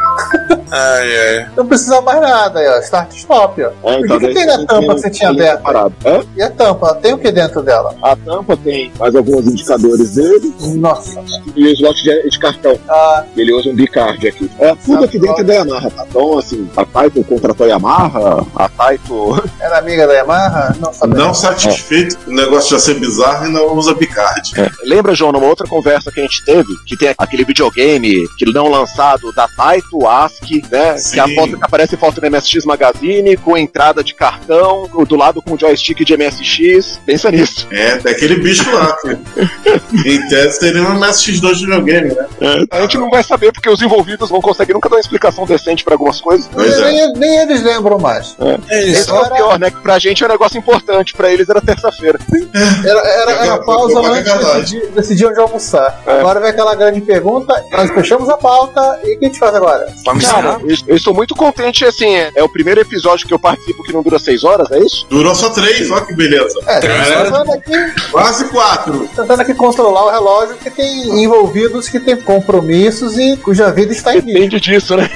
[0.72, 1.50] Ai, ai.
[1.56, 2.78] Não precisa mais nada aí, ó.
[2.80, 3.70] Start stop, ó.
[3.90, 5.52] É, o então que, que daí tem na tampa tem que você tinha a linha
[5.52, 5.58] aberta?
[5.68, 5.94] separada.
[6.04, 6.22] É?
[6.36, 6.94] E a tampa?
[6.96, 7.94] Tem o que dentro dela?
[8.02, 11.22] A tampa tem mais alguns indicadores dele Nossa.
[11.56, 12.78] e o slot de, de cartão.
[12.88, 14.50] Ah, Ele usa um bicard aqui.
[14.58, 16.06] É, tudo aqui dentro é da Yamaha, tá?
[16.08, 19.42] Então, assim, a Taito contratou a Yamaha, a Taito.
[19.60, 20.76] era amiga da Yamaha?
[20.78, 21.08] Não.
[21.08, 24.52] Não satisfeito com o negócio já ser bizarro e não usa bicard.
[24.82, 28.68] Lembra, João, numa outra conversa que a gente teve, que tem aquele videogame que não
[28.68, 30.96] lançado da Taito, ASCII, né?
[30.98, 31.14] Sim.
[31.14, 35.42] Que a foto que aparece foto no MSX Magazine, com entrada de cartão, do lado
[35.42, 37.00] com joystick de MSX.
[37.04, 37.66] Pensa nisso.
[37.70, 38.96] É, tem aquele bicho lá.
[39.02, 39.08] que,
[40.08, 42.26] em tese teria um MSX2 de videogame, né?
[42.70, 45.84] A gente não vai saber porque os envolvidos não conseguem nunca dar uma explicação decente
[45.84, 46.39] pra algumas coisas.
[46.52, 46.92] Pois é.
[46.92, 48.36] nem, nem eles lembram mais.
[48.68, 49.14] É Esse isso.
[49.14, 49.70] é o pior, né?
[49.70, 52.18] Que pra gente é um negócio importante, pra eles era terça-feira.
[52.84, 56.02] Era, era, era Foi- pausa antes de decidir, decidir onde almoçar.
[56.06, 56.20] É.
[56.20, 57.62] Agora vem aquela grande pergunta.
[57.72, 59.86] Nós fechamos a pauta e o que a gente faz agora?
[60.04, 63.38] Vamos Cara, eu, eu estou muito contente, assim, é, é o primeiro episódio que eu
[63.38, 65.06] participo que não dura seis horas, é isso?
[65.10, 66.58] Durou só três, olha que beleza.
[66.66, 69.08] É, tentando aqui, Quase quatro.
[69.14, 74.12] tentando aqui controlar o relógio, porque tem envolvidos que têm compromissos e cuja vida está
[74.12, 74.32] em risco.
[74.32, 75.10] Depende disso, né?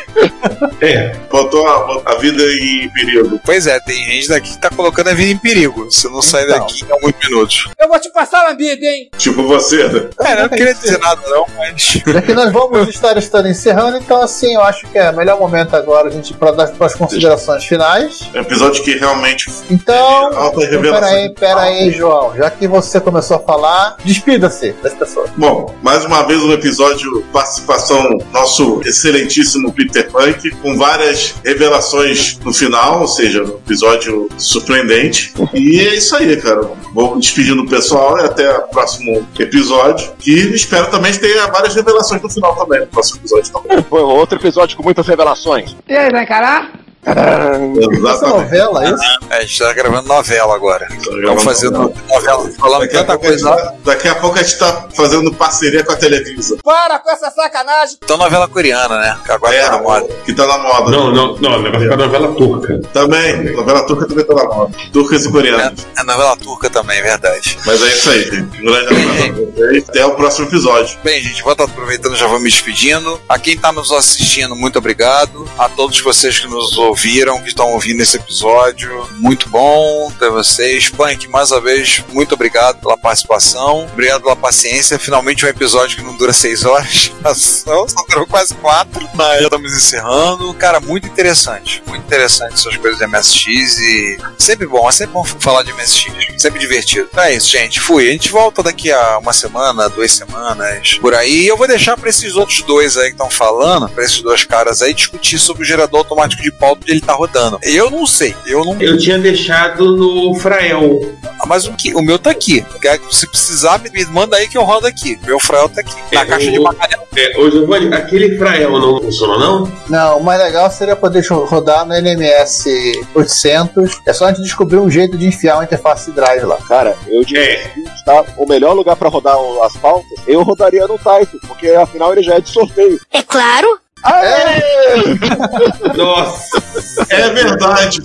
[0.80, 3.40] É, Botou a, a vida em perigo.
[3.44, 5.90] Pois é, tem gente daqui que tá colocando a vida em perigo.
[5.90, 6.60] Se não sair Então.
[6.60, 7.68] daqui em alguns minutos.
[7.78, 9.10] Eu vou te passar uma vida, hein?
[9.16, 10.08] Tipo você, né?
[10.20, 11.82] É, eu não queria dizer nada não, mas...
[12.06, 15.38] Já que nós vamos estar estando encerrando, então assim, eu acho que é o melhor
[15.38, 18.28] momento agora a gente para dar para as considerações finais.
[18.32, 19.96] É um episódio que realmente Então,
[20.36, 21.00] alta então revelação.
[21.08, 22.34] peraí, peraí, João.
[22.36, 25.30] Já que você começou a falar, despida-se das pessoas.
[25.36, 32.52] Bom, mais uma vez um episódio, participação nosso excelentíssimo Peter Punk, com várias revelações no
[32.52, 35.34] final, ou seja, um episódio surpreendente.
[35.52, 36.70] E é isso aí, cara.
[36.92, 40.12] Vou despedindo o pessoal e até o próximo episódio.
[40.24, 43.82] E espero também tenha várias revelações no final também, no próximo episódio também.
[43.82, 45.76] Foi outro episódio com muitas revelações.
[45.88, 46.83] E aí, vai encarar?
[47.06, 48.34] Essa Exatamente.
[48.38, 49.04] novela, isso?
[49.30, 50.88] É, a gente tá gravando novela agora.
[50.90, 53.50] Estamos fazendo novela, falando Daqui a, tanta coisa.
[53.50, 56.56] tá, daqui a pouco a gente tá fazendo parceria com a Televisa.
[56.64, 57.98] Para com essa sacanagem!
[58.02, 59.18] Então novela coreana, né?
[59.24, 60.08] Que agora É, tá na moda.
[60.24, 60.90] que tá na moda.
[60.90, 62.80] não, não, não, o negócio da novela turca.
[62.92, 64.72] Também, novela turca também tá na moda.
[64.92, 65.86] Turcas e coreanas.
[65.98, 67.58] É novela turca também, é verdade.
[67.66, 68.60] Mas é isso aí, gente.
[68.62, 69.84] Um grande abraço.
[69.90, 70.98] Até o próximo episódio.
[71.04, 73.20] Bem, gente, vou estar aproveitando, já vou me despedindo.
[73.28, 75.46] A quem está nos assistindo, muito obrigado.
[75.58, 79.08] A todos vocês que nos ouviram ouviram, que estão ouvindo esse episódio.
[79.16, 80.88] Muito bom ter vocês.
[80.88, 83.84] Punk, mais uma vez, muito obrigado pela participação.
[83.92, 84.96] Obrigado pela paciência.
[84.96, 87.10] Finalmente um episódio que não dura seis horas.
[87.34, 89.08] Só durou quase quatro.
[89.14, 90.54] Mas já estamos encerrando.
[90.54, 91.82] Cara, muito interessante.
[91.84, 94.88] Muito interessante essas coisas de MSX e sempre bom.
[94.88, 96.40] É sempre bom falar de MSX.
[96.40, 97.08] Sempre divertido.
[97.10, 97.80] Então é isso, gente.
[97.80, 98.08] Fui.
[98.08, 101.42] A gente volta daqui a uma semana, duas semanas, por aí.
[101.42, 104.44] E eu vou deixar para esses outros dois aí que estão falando, para esses dois
[104.44, 107.58] caras aí, discutir sobre o gerador automático de pauta onde ele tá rodando.
[107.62, 108.34] Eu não sei.
[108.46, 108.80] Eu não.
[108.80, 111.00] Eu tinha deixado no Frael.
[111.40, 112.64] Ah, Mas o, que, o meu tá aqui.
[113.10, 115.18] Se precisar, me, manda aí que eu rodo aqui.
[115.24, 115.94] Meu frael tá aqui.
[116.14, 117.04] Na É, caixa o- de bacalhau.
[117.16, 119.72] É, ô Giovanni, aquele Frael não funcionou, não?
[119.88, 122.68] Não, o mais legal seria poder rodar no NMS
[123.14, 124.00] 800.
[124.06, 126.56] É só a gente descobrir um jeito de enfiar uma interface drive lá.
[126.68, 127.70] Cara, eu diria É.
[128.04, 128.24] tá?
[128.36, 132.34] O melhor lugar pra rodar as pautas, eu rodaria no Taito, porque afinal ele já
[132.34, 133.00] é de sorteio.
[133.12, 133.78] É claro.
[135.96, 138.00] Nossa, É verdade.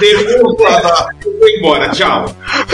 [0.00, 1.08] derruba.
[1.24, 2.24] Eu vou embora, tchau.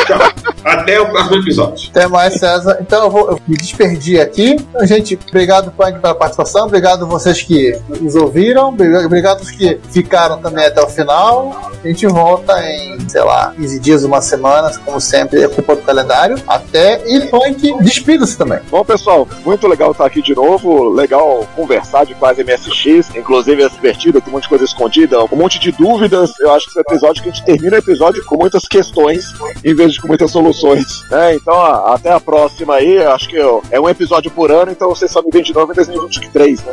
[0.06, 0.18] Tchau.
[0.64, 1.88] Até o próximo episódio.
[1.90, 2.78] Até mais, César.
[2.80, 4.52] Então eu vou eu me desperdi aqui.
[4.52, 6.66] Então, gente, obrigado, Punk, pela participação.
[6.66, 8.68] Obrigado vocês que nos ouviram.
[8.68, 11.70] Obrigado os que ficaram também até o final.
[11.82, 15.82] A gente volta em, sei lá, 15 dias, uma semana, como sempre, é culpa do
[15.82, 16.36] calendário.
[16.46, 17.00] Até.
[17.06, 18.58] E Punk, despida-se também.
[18.70, 20.88] Bom, pessoal, muito legal estar aqui de novo.
[20.90, 23.14] Legal conversar de quase MSX.
[23.16, 26.32] Inclusive, é divertido, tem um monte de coisa escondida, um monte de dúvidas.
[26.40, 29.32] Eu acho que esse episódio que a gente termina o episódio com muitas questões,
[29.64, 31.02] em vez de com muitas soluções.
[31.10, 31.34] né?
[31.34, 32.96] então, ó, até a próxima aí.
[32.96, 33.36] Eu Acho que
[33.70, 36.62] é um episódio por ano, então vocês só me veem de novo em 2023.
[36.62, 36.72] Né?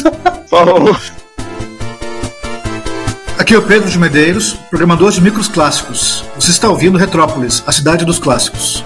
[0.48, 0.96] Falou!
[3.38, 6.24] Aqui é o Pedro de Medeiros, programador de micros clássicos.
[6.34, 8.84] Você está ouvindo Retrópolis, a cidade dos clássicos.